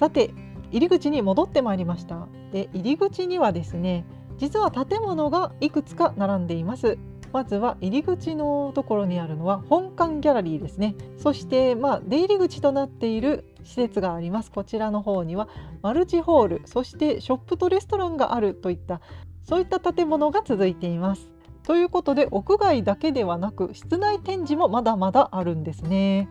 [0.00, 0.34] さて
[0.74, 2.26] 入り口に戻ってまいりました。
[2.52, 4.04] で入り口にはですね
[4.38, 6.98] 実は建物がいくつか並んでいます。
[7.32, 10.96] まずは入り口のところにあるのは本館ギャラリーですね。
[11.16, 14.50] そしてまあ出入り口となっている施設があります。
[14.50, 15.48] こちらの方には
[15.80, 19.00] マルチホールそしてショップとレストランがあるといった
[19.44, 21.30] そういった建物が続いています。
[21.62, 26.28] ということで屋外だけではなく室内展示もまだまだあるんですね。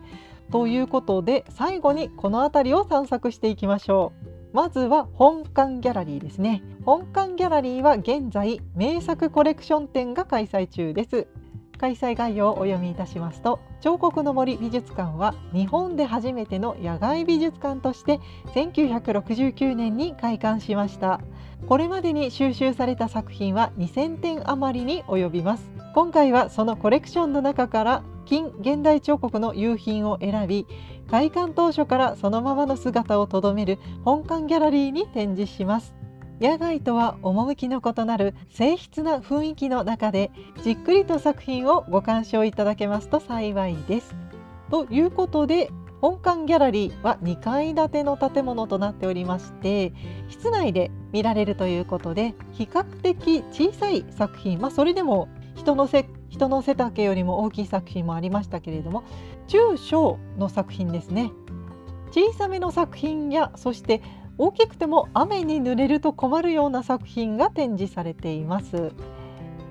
[0.52, 4.23] ということで最後にこの辺りを散策していきましょう。
[4.54, 6.62] まずは本館ギャラリーですね。
[6.84, 11.26] 本館ギャラリーは現在名作コレクション展が開催中です。
[11.78, 18.20] 開催概要をお読みいたしますと彫刻の森美術館は日本で初めての野外美術館として
[18.54, 21.20] 1969年に開館しました。
[21.66, 25.70] これまでに収集された作品は2000点余りに及びます。
[25.94, 30.66] 今回はそのコレクションの中から近現代彫刻の夕品を選び
[31.10, 35.94] 開館当初からそのままの姿をとどめる本館ギャラリーに展示します。
[36.40, 40.30] 野外とは趣の異なる静筆な雰囲気の中で
[40.62, 44.14] じっくりと作品をご鑑賞いただけますと幸いです。
[44.70, 45.70] ということで
[46.00, 49.94] 本館ギャラリーは2階建ての建物となっておりまして
[50.28, 59.04] 室内で見られるということで比較的小さい作品、まあ、それでも人のせ人の背丈よりも大きい作品もありましたけれども
[59.46, 61.30] 中小の作品ですね
[62.10, 64.02] 小さめの作品やそして
[64.36, 68.92] 大きくても雨に濡れると困るような作品が展示されています。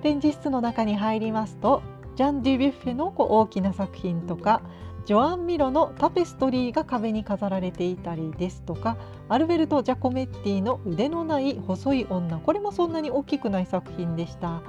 [0.03, 1.81] 展示室の中に入りますと
[2.17, 4.61] ジャン・デュ・ビュッフェの大きな作品とか
[5.05, 8.97] ジョアン・ミロのタペストリーが壁に飾られていたりですとか
[9.29, 14.61] アルベルト・ジャコメッティの腕のない細い女これもそんなに大きくない作品でした。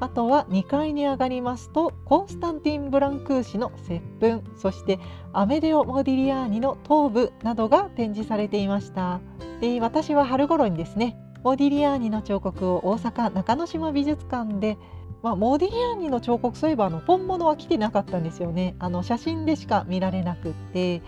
[0.00, 4.98] あとは2階に上がりますとコンスタンティン・ブランクーシの接吻そして
[5.32, 9.20] アメデオ・モディリアーニの頭部などが展示されていました。
[9.60, 14.76] で私は春頃にですねモディリアーニの彫刻を大阪中之島美術館で
[15.22, 18.76] まあ、モディリアーニの彫刻そういえばあの本物は来てなかったんですよね。
[18.78, 21.02] あの写真でしか見られなくって。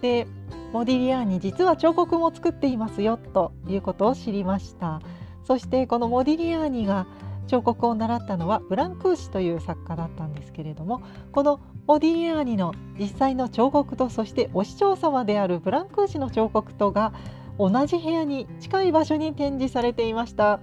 [0.00, 0.26] で
[0.72, 5.00] モディリアーニ実は彫刻も作っていますよということを知りました。
[5.44, 7.06] そしてこのモディリアーニが
[7.46, 17.12] 彫刻を習ったのはブランクーシという作家だったんですけれどもこのモディリアーニの実際の彫刻とそしてお師匠様であるブランクーシの彫刻とが
[17.58, 20.60] 同じ部屋に近い場所に展示されていました。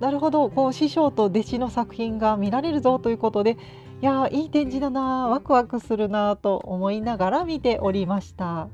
[0.00, 3.56] なるほどこう師匠と弟子の作品が見られるぞということで
[4.02, 8.68] いやいい展示だなワクワクするなと思いながら見ておりました。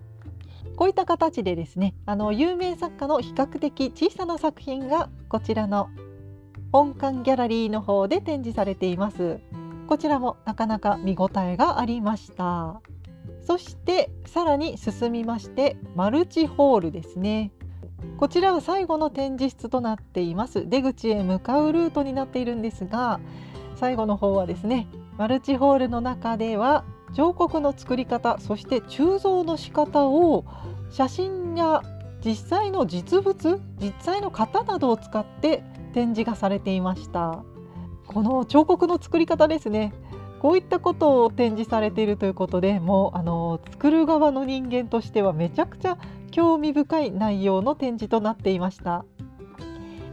[0.77, 5.91] こういった形でですねあの有名作家の比較的小さな作品がこちらの
[6.73, 9.41] 本館ギャラリーの方で展示されています。
[9.89, 12.81] こちらもなかなか見応えがありました。
[13.45, 17.51] そしてさらに進みましてマルチホールですね。
[18.19, 20.69] こちらは最後の展示室となっています。
[20.69, 23.21] 出口へ向かうルートになっているんですが
[23.75, 30.45] 最後の方はですねマルチホールの中では彫刻の作り方そして鋳造の仕方を
[30.91, 31.83] 写真や
[32.25, 37.43] 実際の実物実際の型などを使って展示がされていました。
[38.07, 39.93] この彫刻の作り方ですね。
[40.41, 45.99] こういったことを展示されているということでもうあの作る側の人間としてはめちゃくちゃ
[46.31, 49.05] 興味深い内容の展示となっていました。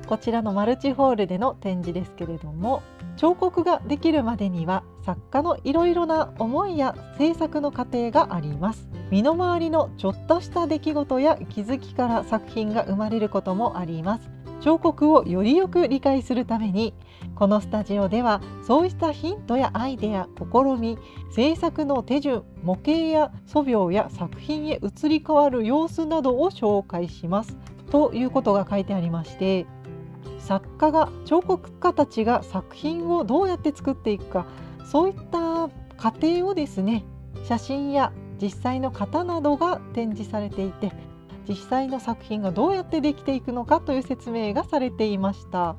[0.05, 2.81] こちらのマルチホールでの展示ですけれども
[3.17, 8.87] 彫刻ができるまでには作家のいろいろな思いや制作の過程があります。
[9.09, 14.36] 身の回りのちょっとした出来事や気づきから作品が生まれることもあります。
[14.59, 16.93] 彫刻をよりよく理解するために
[17.35, 20.97] このスタジオではそうしたヒントやアイデア試み
[21.31, 27.57] 制作の手順模型や素描や作品へ移り変わる様子などを紹介します。
[27.91, 29.65] ということが書いてありまして
[30.39, 34.45] 作家が彫刻家たちが作品をどうやって作っていくか
[34.85, 37.03] そういった過程をですね
[37.43, 40.91] 写真や実際の型などが展示されていて
[41.47, 45.75] 実際の作品がどうやってできていくのかという説明がされていました。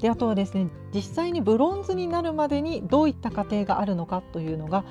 [0.00, 4.84] であとはですね実際にブロンズになるまでにどういった過程があるのかというのが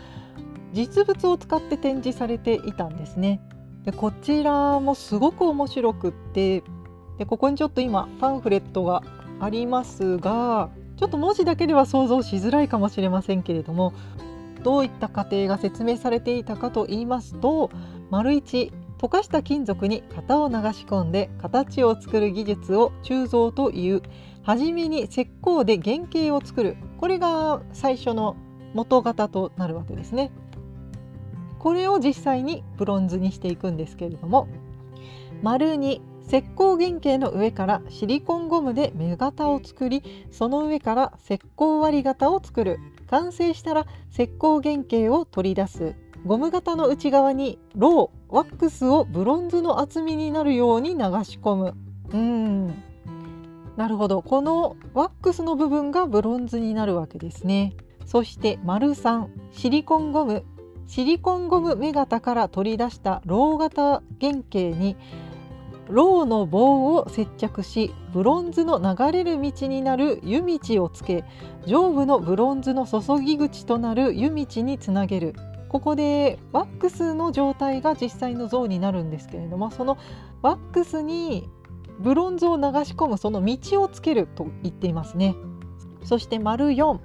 [0.73, 3.41] 実物を使って展示されていたんですね。
[3.85, 6.61] でこちらもすごく面白くって
[7.17, 9.01] でここにちょっと今パンフレットが
[9.39, 13.93] ありますがちょっと文字だけでは想像しづらいかもしれませんけれども
[14.63, 17.69] どういった過程が説明されていたかと言いますと
[18.09, 24.02] 丸1溶かした金属に型を流し込んで形を作る技術を鋳造という
[24.43, 26.78] 初めに石膏で原型を作る。
[27.00, 28.36] これが最初の
[28.74, 30.32] 元型となるわけですね。
[31.60, 34.48] これを実際にブロンズにしていくんですけれども
[35.41, 42.80] 丸に石膏原型の上からシリコンゴムで目型を作りその上から石膏割り型を作る。
[43.10, 45.95] 完成したら石膏原型を取り出す。
[46.28, 51.73] ゴム型の内側にローワックスをブロンズの厚みになるように流し込む。
[52.11, 52.67] うん。
[53.78, 54.21] なるほど。
[54.21, 57.78] このワックスの部分がブロンズになるわけですね。
[58.05, 60.43] そして丸3シリコンゴム。
[60.88, 64.97] シリコンゴム雌型から取り出したロウ型原型に
[65.89, 71.23] ロウの棒を接着しブロンズの流れる道になる湯道をつけ
[71.65, 75.36] 上部のブロンズの注ぎ口となる湯道につなげる。
[75.70, 79.97] ここでワックスの状態が実際の像になるんですけれどもその
[80.41, 81.49] ワックスに
[81.99, 85.36] ブロンズを流し込むその道をつけると言っていますね。
[86.03, 86.99] そして丸4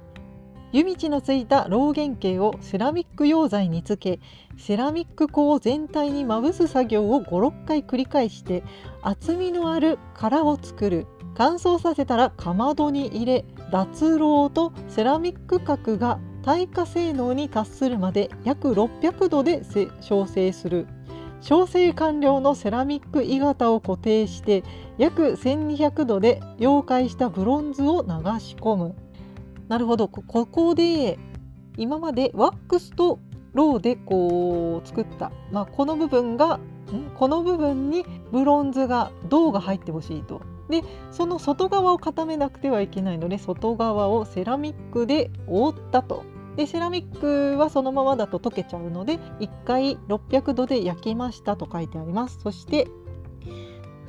[0.71, 4.19] 湯道のついた老原型をセラミック溶剤につけ
[4.57, 8.63] セラミック粉を全体にまぶす作業を56回繰り返して
[9.03, 11.05] 厚みのある殻を作る。
[11.35, 19.63] 乾燥させたらかまどに入れ脱漏とセラミック角が耐火性能に達するまで約600度で
[20.01, 20.87] 焼成する。
[21.41, 24.63] 焼成完了のセラミック鋳型を固定して
[24.97, 28.95] 約1200度で溶解したブロンズを流し込む。
[29.67, 30.07] なるほど。
[30.07, 31.17] ここで
[31.77, 33.19] 今までワックスと
[33.53, 36.59] ローでこう作った、まあ、この部分が
[37.17, 40.41] この部分にブロンズが銅が入ってほしいと。
[40.69, 40.81] で
[41.11, 46.23] その外側を固めなくてはいけないので外側をセラミックで覆ったと。
[46.55, 52.39] でセラミックはそのままだと溶けちゃうので1回600度で焼きましたと書いてあります。
[52.41, 52.87] そして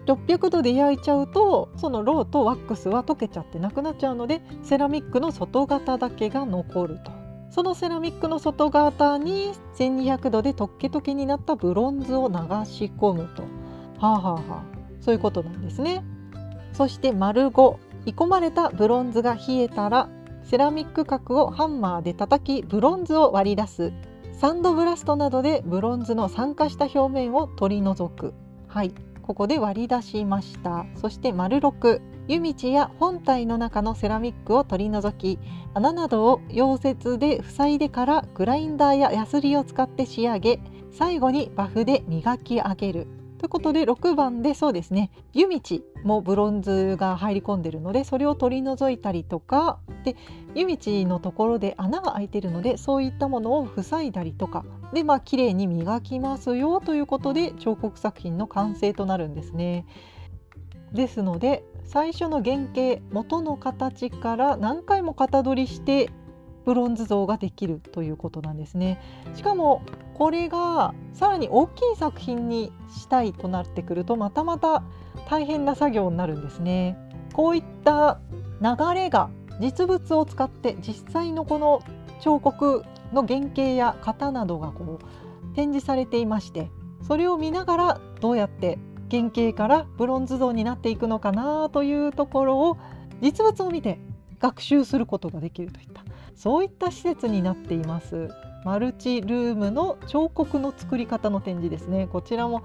[0.07, 7.11] 600度で焼いちゃうとそのロウとワックスは溶けちゃってなくなっちゃうのでセラミックの外型だけが残ると。
[7.51, 12.35] そのセラミックの外側に1200度で溶け溶けになったブロンズを流
[12.67, 13.45] し込むと。
[14.05, 14.63] はあはあはあ。
[15.01, 16.03] そういうことなんですね。
[16.73, 17.77] そして丸5
[18.07, 20.09] 流し込まれたブロンズが冷えたら
[20.45, 23.93] セラミック殻をハンマーで叩きブロンズを割り出す。
[24.33, 28.35] サンドブラストなどでブロンズの酸化した表面を取り除く。
[28.69, 28.93] はい。
[29.23, 30.85] ここで割り出しました。
[30.97, 35.39] そして丸6湯道や本体の中のセラミックを取り除き
[35.75, 43.07] 穴などを溶接で塞いでからグラインダーやヤスリを使って仕上げ最後にバフで磨き上げる。
[43.45, 45.61] ということで6番でそうですね湯道
[46.03, 50.17] もブロンズが入り込んでるのでそれを取り除いたりとかで
[50.55, 54.65] 湯道のところで穴が開いてるのでそういったものを塞いだりとか
[54.95, 59.85] でまあ綺麗に磨きますよということで彫刻作品の完成となるんですね。
[60.95, 66.09] ですので最初の原型元の形から何回も型取りして
[66.65, 69.01] ブロンズ像ができるということなんですね。
[69.35, 69.83] しかも
[70.15, 74.83] これがさらに大きい作品にしたいとなってくるとまたまた
[75.29, 76.97] 大変な作業になるんですね。
[77.33, 78.21] こういった
[78.61, 81.83] 流れが実物を使って実際のこの
[82.21, 86.71] 彫刻の原型や型などがこう展示されていまして
[87.07, 88.79] それを見ながらどうやって
[89.11, 92.79] 原型からブロンズ像になっていくのかなというところを
[93.21, 94.01] 実物を見て
[94.41, 96.05] 学習することができるといった
[96.35, 98.29] そういった施設になっています。
[98.65, 102.09] マルチルームの彫刻の作り方の展示ですね。
[102.11, 102.63] こちらも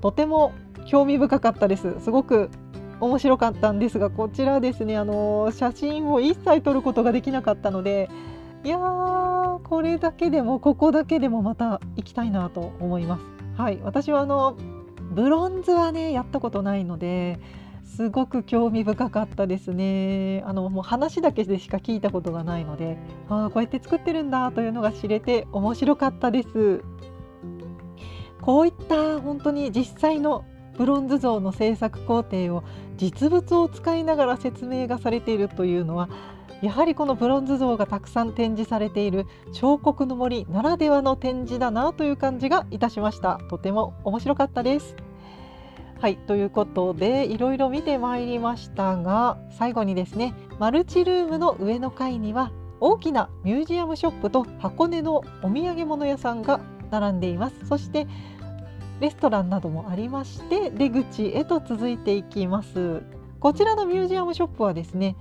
[0.00, 0.52] とても
[0.86, 2.00] 興味深かったです。
[2.00, 2.50] すごく
[3.00, 8.08] 面白かったんですがこちらですねあの写真を一切撮ることができなかったので
[8.64, 13.24] いやーこれだけでもここだけでもまた行きたいなと思います。
[13.56, 13.80] はい。
[13.82, 14.56] 私はあの
[15.10, 17.38] ブロンズはねやったことないので
[17.96, 20.42] すごく興味深かったですね。
[20.46, 26.82] あのもう話だけでしか聞いたことがないのでああこうやって作ってるんだというのが知れて面白かったです。
[28.40, 30.44] こういった本当に実際の
[30.76, 32.64] ブロンズ像の制作工程を
[32.96, 36.08] 実物を使いながら説明がされているというのは
[36.62, 43.38] やはりこのブロンズ像がたくさん展示されている彫刻の森ならではの展示だなという感じがいたしました。
[43.48, 44.96] とても面白かったです。
[46.04, 57.66] はいということでいろいろ見てまいりましたが最後にですねマルチルームの上の階には大きなミュージアムショップと箱根のお土産物屋さんが並んでいます。
[57.66, 58.06] そして
[59.00, 63.02] レストランなどもありまして出口へと続いていきます。
[63.40, 65.16] こちらのミュージアムショップはですね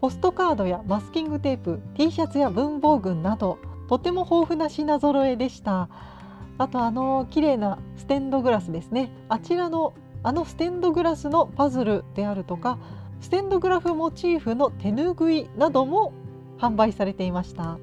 [0.00, 3.58] ポストカードやマスキングテープ T シャツや文房具など
[3.88, 5.88] とても豊富な品揃えでした。
[6.58, 9.10] あとあの綺麗なステンドグラスですね。
[9.28, 12.78] あちらのあのステンドグラスのパズルであるとか
[13.20, 16.12] ステンドグラフモチーフの手ぬぐいなども
[16.58, 17.78] 販売されていました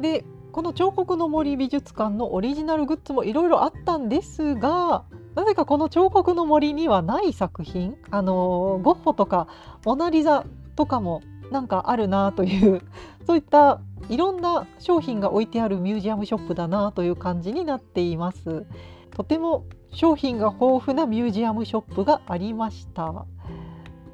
[0.00, 5.04] でこの彫刻の森美術館のオリジナルグッズもいろいろあったんですが
[5.34, 9.48] なぜかこの彫刻の森にはない作品あのゴッホとか
[9.84, 10.46] モナ・リザ
[10.76, 12.80] とかもなんかあるなという
[13.26, 18.66] そういったいろんな商品が置いてあるミュージアムショップだなという感じになっています。
[19.10, 19.64] とても
[19.96, 23.24] 商品が豊富なミュージアムショップがありました。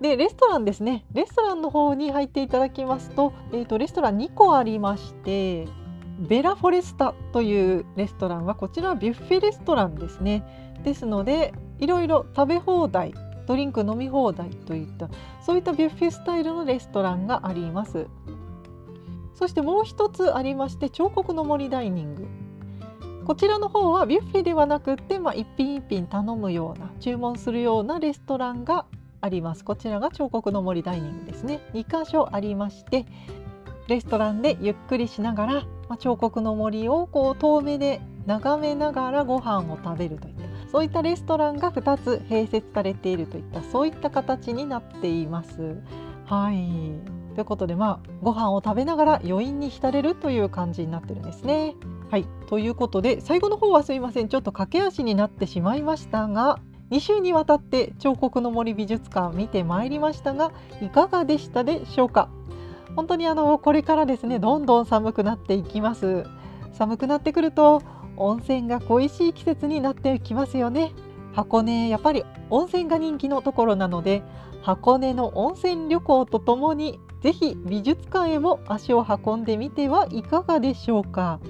[0.00, 1.04] でレストランですね。
[1.12, 5.66] レストランの方に入っていただきますと,、えーと、レストラン2個ありまして
[6.20, 10.78] ベラフォレスタというレストランはこちらはビュッフェレストランですね。
[10.84, 13.12] ですのでいろいろ食べ放題
[13.48, 15.08] ドリンク飲み放題といった
[15.40, 18.06] そういったビュッフェスタイルのレストランがあります。
[19.34, 22.41] そしてもう一つありまして彫刻の森ダイニング。
[23.24, 28.86] こちらの方はビュッフェではなくって、まあ、一品一品頼むような注文するようなレストランが
[29.20, 33.06] ありますこちらが彫刻の森ダイニングですね2箇所ありまして
[33.88, 35.54] レストランでゆっくりしながら、
[35.88, 45.76] まあ、彫刻の森をこう遠目で眺めながらご飯を食べるといったそういったレストランが2つ併設されているといったそういった形になっています。
[46.24, 51.74] はいということでまあご飯を食べながら余韻に浸れるという感じになってるんですね。
[52.12, 52.26] はい。
[52.46, 54.28] ということで最後の方はすいません。
[54.28, 56.58] ちょっと駆け足になってしまいましたが
[56.90, 60.52] 2週にわたって彫刻の森美術館見てまいりましたが
[60.82, 62.28] いかがでしたでしょうか？
[62.96, 66.26] 本当にあのこれからですねどんどん寒くなっていきます。
[66.74, 67.82] 寒くなってくると
[68.18, 70.92] 温泉が恋しい季節になってきますよね。
[71.32, 74.22] 箱根やっぱり温泉が人気のところなので
[74.60, 81.40] 箱根の温泉旅行とともにぜひ美術館へも足を運んでみてはいかがでしょうか？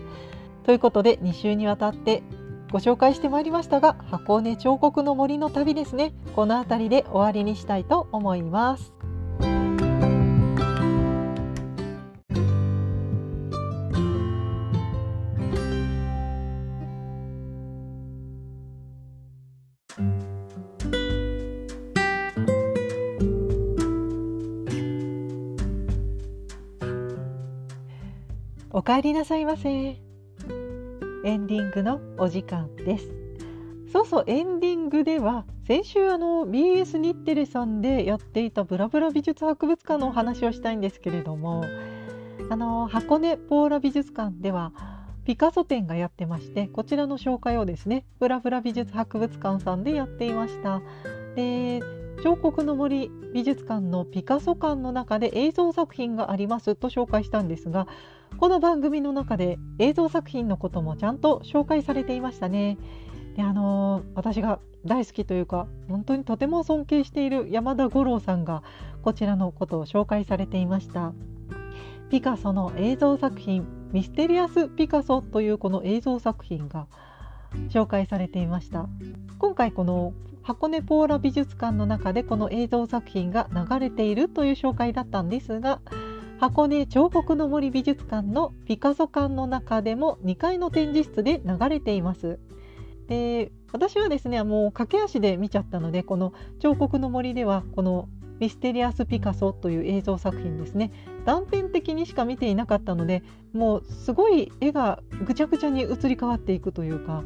[0.65, 2.23] ということで2週にわたって
[2.71, 6.15] ご紹介してまいりましたが箱根彫刻の森の旅ですね。
[6.35, 8.95] この辺りで終わりにしたいと思います。
[28.75, 30.12] お帰りなさいませ。
[31.25, 33.07] エンディングのお時間です。
[33.93, 41.65] そうそうエンディングでは先週あの BS 日テレさんでやっていたブラブラ美術博物館のお話をしたいんですけれども
[42.51, 44.73] あの箱根ポーラ美術館では
[45.25, 50.81] ピカソ展がやってましてこちらの紹介をですねブラブラ美術博物館さんでやっていました。
[51.37, 51.81] で
[52.23, 57.89] 彫刻の森美術館のピカソ館の中で映像作品がありますと紹介したんですが
[58.39, 62.79] この番組の中で映像作品のこともちゃんと紹介されていましたね。
[63.37, 68.63] であの、私が大好きというか本当にとても尊敬している山田五郎さんが
[69.03, 71.13] こちらのことを紹介されていました。
[72.13, 76.87] ピカソの映像作品「ミステリアス・ピカソ」というこの映像作品が
[77.71, 78.87] 紹介されていました
[79.39, 80.13] 今回この
[80.43, 85.81] 箱根ポーラ美術館の中でこの映像作品が流れているという紹介だったんですが
[86.43, 92.41] 箱根彫刻の森美術館のピカソ館の中でも2階の展示室で流れています。
[93.07, 98.09] で私はですねもう駆け足で見ちゃったのでこの彫刻の森ではこの
[98.41, 100.91] ミステリアス・ピカソという映像作品ですね
[101.25, 103.23] 断片的にしか見ていなかったので
[103.53, 107.23] もうすごい絵がぐちゃぐちゃに移り変わっていくというか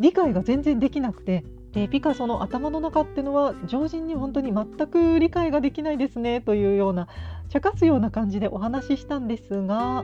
[0.00, 1.44] 理解が全然できなくて
[1.76, 7.06] でピカソの頭の中っていうのは常人に本当に全く理解ができないですねというような
[7.50, 10.02] 茶化すような感じでお話ししたんですが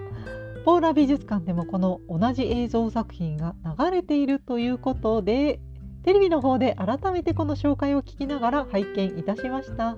[0.66, 5.60] ポーラ美術館でもこの同じ映像作品が流れているということで
[6.04, 9.96] テレビの方で改めてこの紹介を聞きながら拝見いたしました。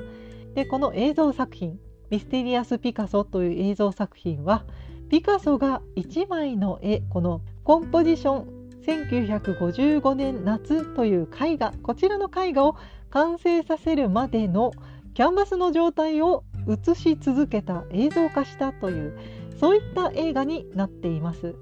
[0.55, 4.64] でこの映像作品「ミステリアス・ピカソ」という映像作品は
[5.09, 8.54] ピカソが1枚の絵このコンポジション
[8.87, 12.76] 1955年夏という絵画こちらの絵画を
[13.11, 14.72] 完成させるまでの
[15.14, 19.18] キャンバスの状態を映し続けた映像化したという
[19.59, 21.55] そういった映画になっています。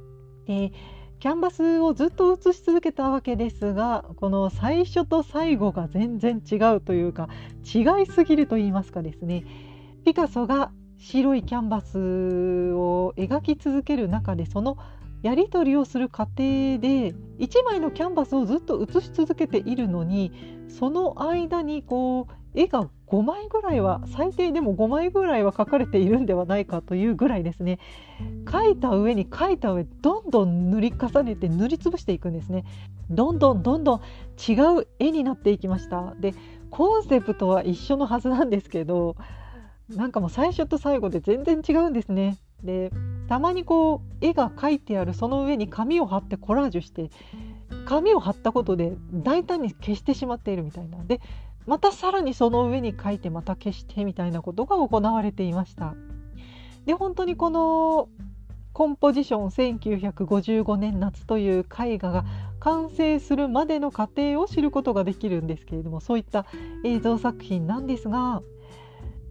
[0.46, 0.72] で
[1.20, 7.28] キャンバスをずっと映し続けたわけですがこの最初と最後が全然違うというか
[7.62, 9.44] 違いすぎると言いますかですね
[10.04, 14.78] ピカソが白いキャンバスを描き続ける中でその
[15.22, 20.32] やり取りをする過程で1枚のキャンバスをずっと写し続けているのに
[20.68, 27.78] その間にこう絵が5枚ぐらいは最低でも5枚ぐらいは描かれているんではないかというぐらいですね。
[28.44, 32.64] 描いた上に描いた上どんどん塗り重ねて塗りつぶしていくんですね。
[33.10, 34.00] どんどんどんどん
[34.48, 36.14] 違う絵になっていきました。
[36.18, 36.34] で
[36.70, 39.16] コンセプトは一緒のはずなんですけど
[39.90, 42.38] なんかもう最初と最後で全然違うんですね。
[42.62, 42.90] で
[43.28, 47.10] たまにこう絵が描いてあるその上に紙を貼ってコラージュして
[47.86, 51.20] 紙を貼ったことで大胆に消してしまっているみたいなで
[51.66, 55.94] またさらにその上に書いてまた消してみたいなことが行われていました。
[56.86, 58.08] で本当にこの
[58.72, 62.24] コンポジション1955年夏という絵画が
[62.58, 66.46] 完成するまでの過程を知ることができるんですけれどもそういった
[66.84, 68.42] 映像作品なんですが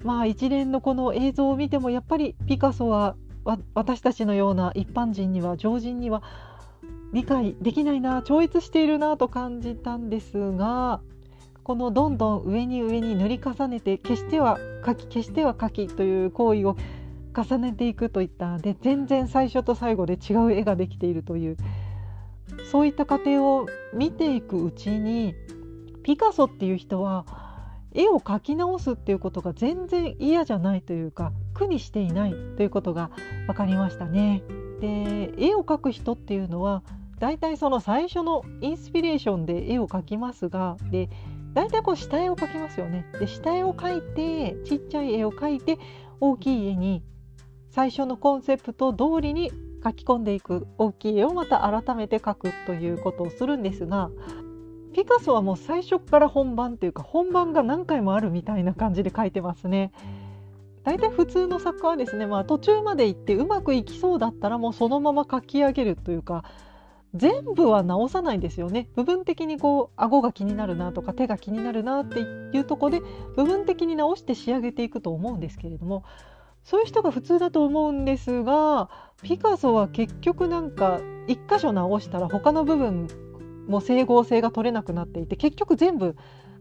[0.04, 3.16] まあ一連のこの映像を見てもやっぱりピカソは
[3.74, 6.22] 私たちのような一般人には常人には
[7.14, 11.02] 理解できないな超越しているなと感じたんですが
[11.64, 16.76] このどんどん上に上に塗り重ねて消しては書き消しては書きという行為を
[17.36, 21.58] 重ねていくといったで全然最初と最後で違う絵ができているという
[22.70, 25.36] そういった過程を見ていくうちに
[26.04, 27.26] ピカソっていう人は
[27.94, 33.12] 絵を描き直すっていうことが全然嫌じゃないというか苦にしていないということが
[33.48, 34.44] 分かりましたね。
[34.80, 36.84] で絵を描く人っていうのは
[37.20, 41.10] 大体その最初のインスピレーションで絵を描きますがで
[41.54, 43.06] 大体こう下絵を描きますよね。
[43.20, 45.78] で下絵を描いてちっちゃい絵を描いて
[46.20, 47.04] 大きい絵に
[47.70, 49.52] 最初のコンセプト通りに
[49.84, 54.10] 書き込んでいく大きい絵をまた改めて描くということをするんですが
[54.94, 59.92] ピカソはもう最初から本番っていうか本番が何回もあるみたいな感じで描いてますね。
[60.84, 66.44] 大体普通の作家はですね、まあ、途中まで行ってうまくいきそうだったらもうそのまま書き上げるというか
[67.14, 73.02] 全部は直さないんですよね部分的にこう顎が気になるなとか手が気になるなっていうとこで
[73.36, 76.04] 部分的に直して仕上げていくと思うんですけれども
[76.64, 78.90] そういう人が普通だと思うんですが
[79.22, 83.08] ピカソは結局なんか一箇所直したら他の部分
[83.68, 86.16] もう整合性が取れなくなっていて結局全部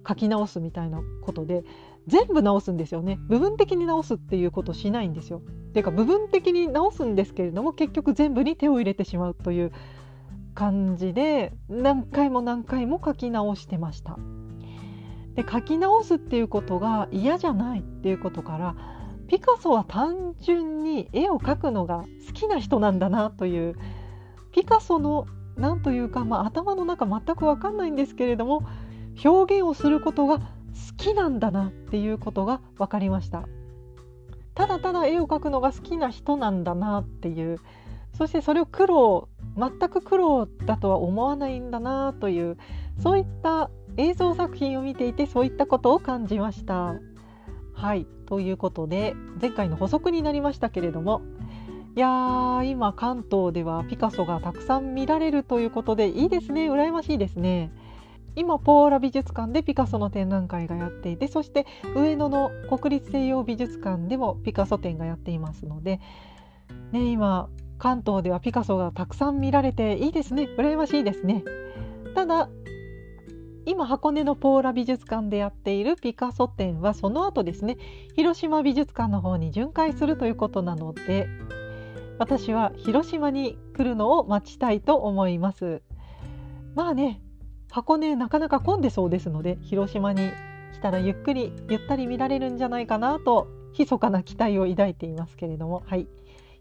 [0.07, 1.65] 書き直すみたいなことで
[2.07, 5.43] 全部直すんですよね部分的に直すっていうことしないんですよ。
[5.73, 9.73] ていうか部分的に直すんですけれども結局全部に手を入れてしまうという
[10.55, 14.19] 感じで何回も何回も書き直してました。
[15.35, 18.75] で書き直すっていうことが嫌じゃないっていうことから
[19.29, 23.77] ピカソは単純に絵を描くのが好きな人なんだなという
[24.51, 25.27] ピカソの
[25.57, 28.63] 何というか、まあ、頭の中全く分かんないんですけれども
[29.25, 30.45] 表現をすることが好
[30.97, 33.45] きなんだなっていうことが分かりました
[34.55, 37.59] ただただ絵を描くのが好きな人なんだなっていう
[38.17, 42.57] そしてそれを苦労全く苦労だとは思わないんだなという
[42.99, 46.95] そういった映像作品を見ていてそういったことを感じました。
[47.75, 51.23] はいということで前回の補足になりましたけれども
[51.97, 56.71] いやー今関東ではピカソがたくさん見られるということでいいですね。
[56.71, 57.73] 羨ましいですね。
[58.37, 61.67] 今ポーラ美術館でピカソの展覧会がやっていてそして
[61.97, 66.01] 上野の国立西洋美術館でもピカソ展がやっていますので、
[66.93, 70.49] ね、今関東ではピカソがたくさん見られていいですね。
[70.57, 71.43] 羨ましいですね。
[72.15, 72.49] ただ
[73.67, 77.77] 今箱根のポーラ美術館でやっているピカソ展はその後ですね
[78.17, 81.29] 広島美術館の方に巡回するということなので
[82.21, 85.81] 私は広島に来るのを待ちたいと思います。
[86.75, 87.23] まあね
[87.71, 90.31] 箱根なかなか混んでそうですので広島に
[90.75, 93.49] 来たらゆっくりゆったり見られるんじゃないかなと
[93.79, 96.09] 密かな期待を抱いていますけれどもはい。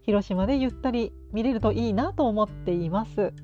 [0.02, 3.34] 広島でゆったり見れるといいなと思っています。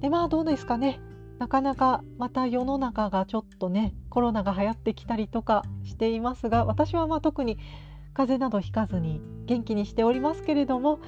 [0.00, 1.00] でまあどうですかね。
[1.40, 7.58] なかなかまた世の中がちょっとねコロナが流行ってきたりとかしていますが私はまあ特に
[8.14, 11.00] 風邪などひかずに元気にしておりますけれども、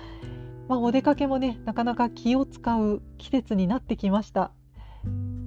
[0.68, 4.50] まあ、お出かけもねなかなか気を使う季節になってきました。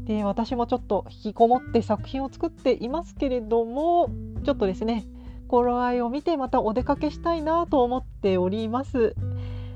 [0.05, 4.09] で私もちょっと引きこもって作品を作っていますけれども
[4.43, 5.05] ちょっとですね
[5.47, 9.15] 頃合いを見てまたお出かけしたいなと思っております。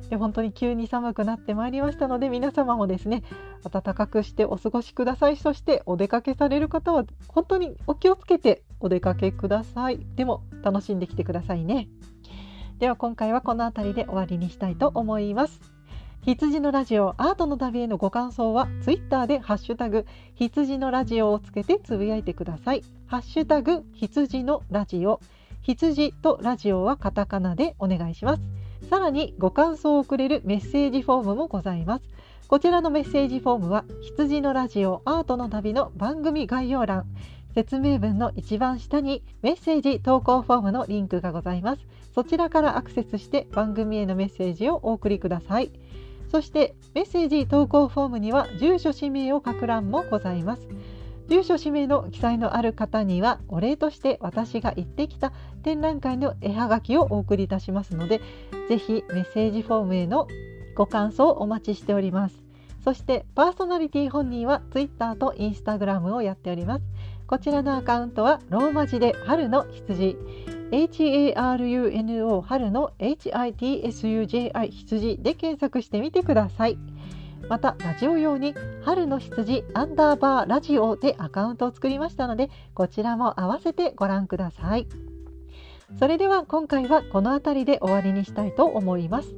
[0.10, 3.24] で本当に急に寒くなってまいりましたので皆様もですね
[3.70, 5.38] 暖かくしてお過ごしください。
[5.38, 10.06] そしてお出かけされる方は本当にお気をつけてお出かけください。
[10.16, 11.88] でも楽しんできてくださいね。
[12.80, 15.60] では今回はこの辺りで終わりにしたいと思います。
[16.22, 20.06] 羊のラジオアートの旅へのご感想はツイッターでハッシュタグ
[20.36, 22.84] 羊のラジオをつけてつぶやいてください。
[23.08, 25.20] ハッシュタグ羊のラジオ。
[25.62, 28.44] 羊とラジオはカタカナでお願いします。
[28.90, 32.04] さらにご感想をくれるメッセージフォームもございます。
[32.50, 37.06] こちらのメッセージフォームは羊のラジオアートの旅の番組概要欄。
[37.54, 41.86] 説明文の一番下にメッセージ投稿フォームのリンクがございます。
[42.16, 45.72] そちらからアクセスして番組へのメッセージをお送りください。
[46.32, 50.68] そしてメッセージ投稿フォームには住所氏名を書く欄もございます。
[51.30, 55.32] 住所氏名の記載のある方にはお礼として私が行ってきた
[55.62, 58.20] 展覧会の絵はがきをお送りいたしますので
[58.68, 60.28] ぜひメッセージフォームへの
[60.76, 62.44] ご感想をお待ちしております。
[62.84, 66.84] そしてパーソナリティ本人は Twitter と Instagram をやっております。
[67.34, 70.16] こちらのアカウントはローマ字で春の羊。
[70.70, 76.78] HARUNO 春の HITSUJI 羊で検索してみてください。
[77.50, 78.54] またラジオ用に
[78.84, 84.88] 春の羊アンダーバーラジオでアカウントを作りましたのでこちらも合わせてご覧ください。
[85.98, 89.34] それでは今回はこの辺りで終わりにしたいと思います。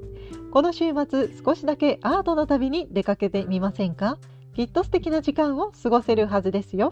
[0.51, 4.17] この週末少しだけアートの旅に出かけてみませんか？
[4.53, 6.91] きっと素敵な時間を過ごせるはずですよ。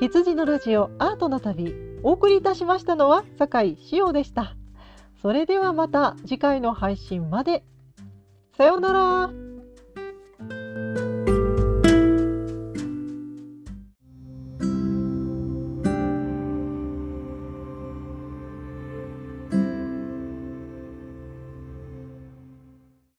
[0.00, 4.56] 羊のラジオアートの旅お送りいたしましたのは酒井しおでした。
[5.20, 7.64] それではまた次回の配信まで。
[8.56, 9.49] さようなら。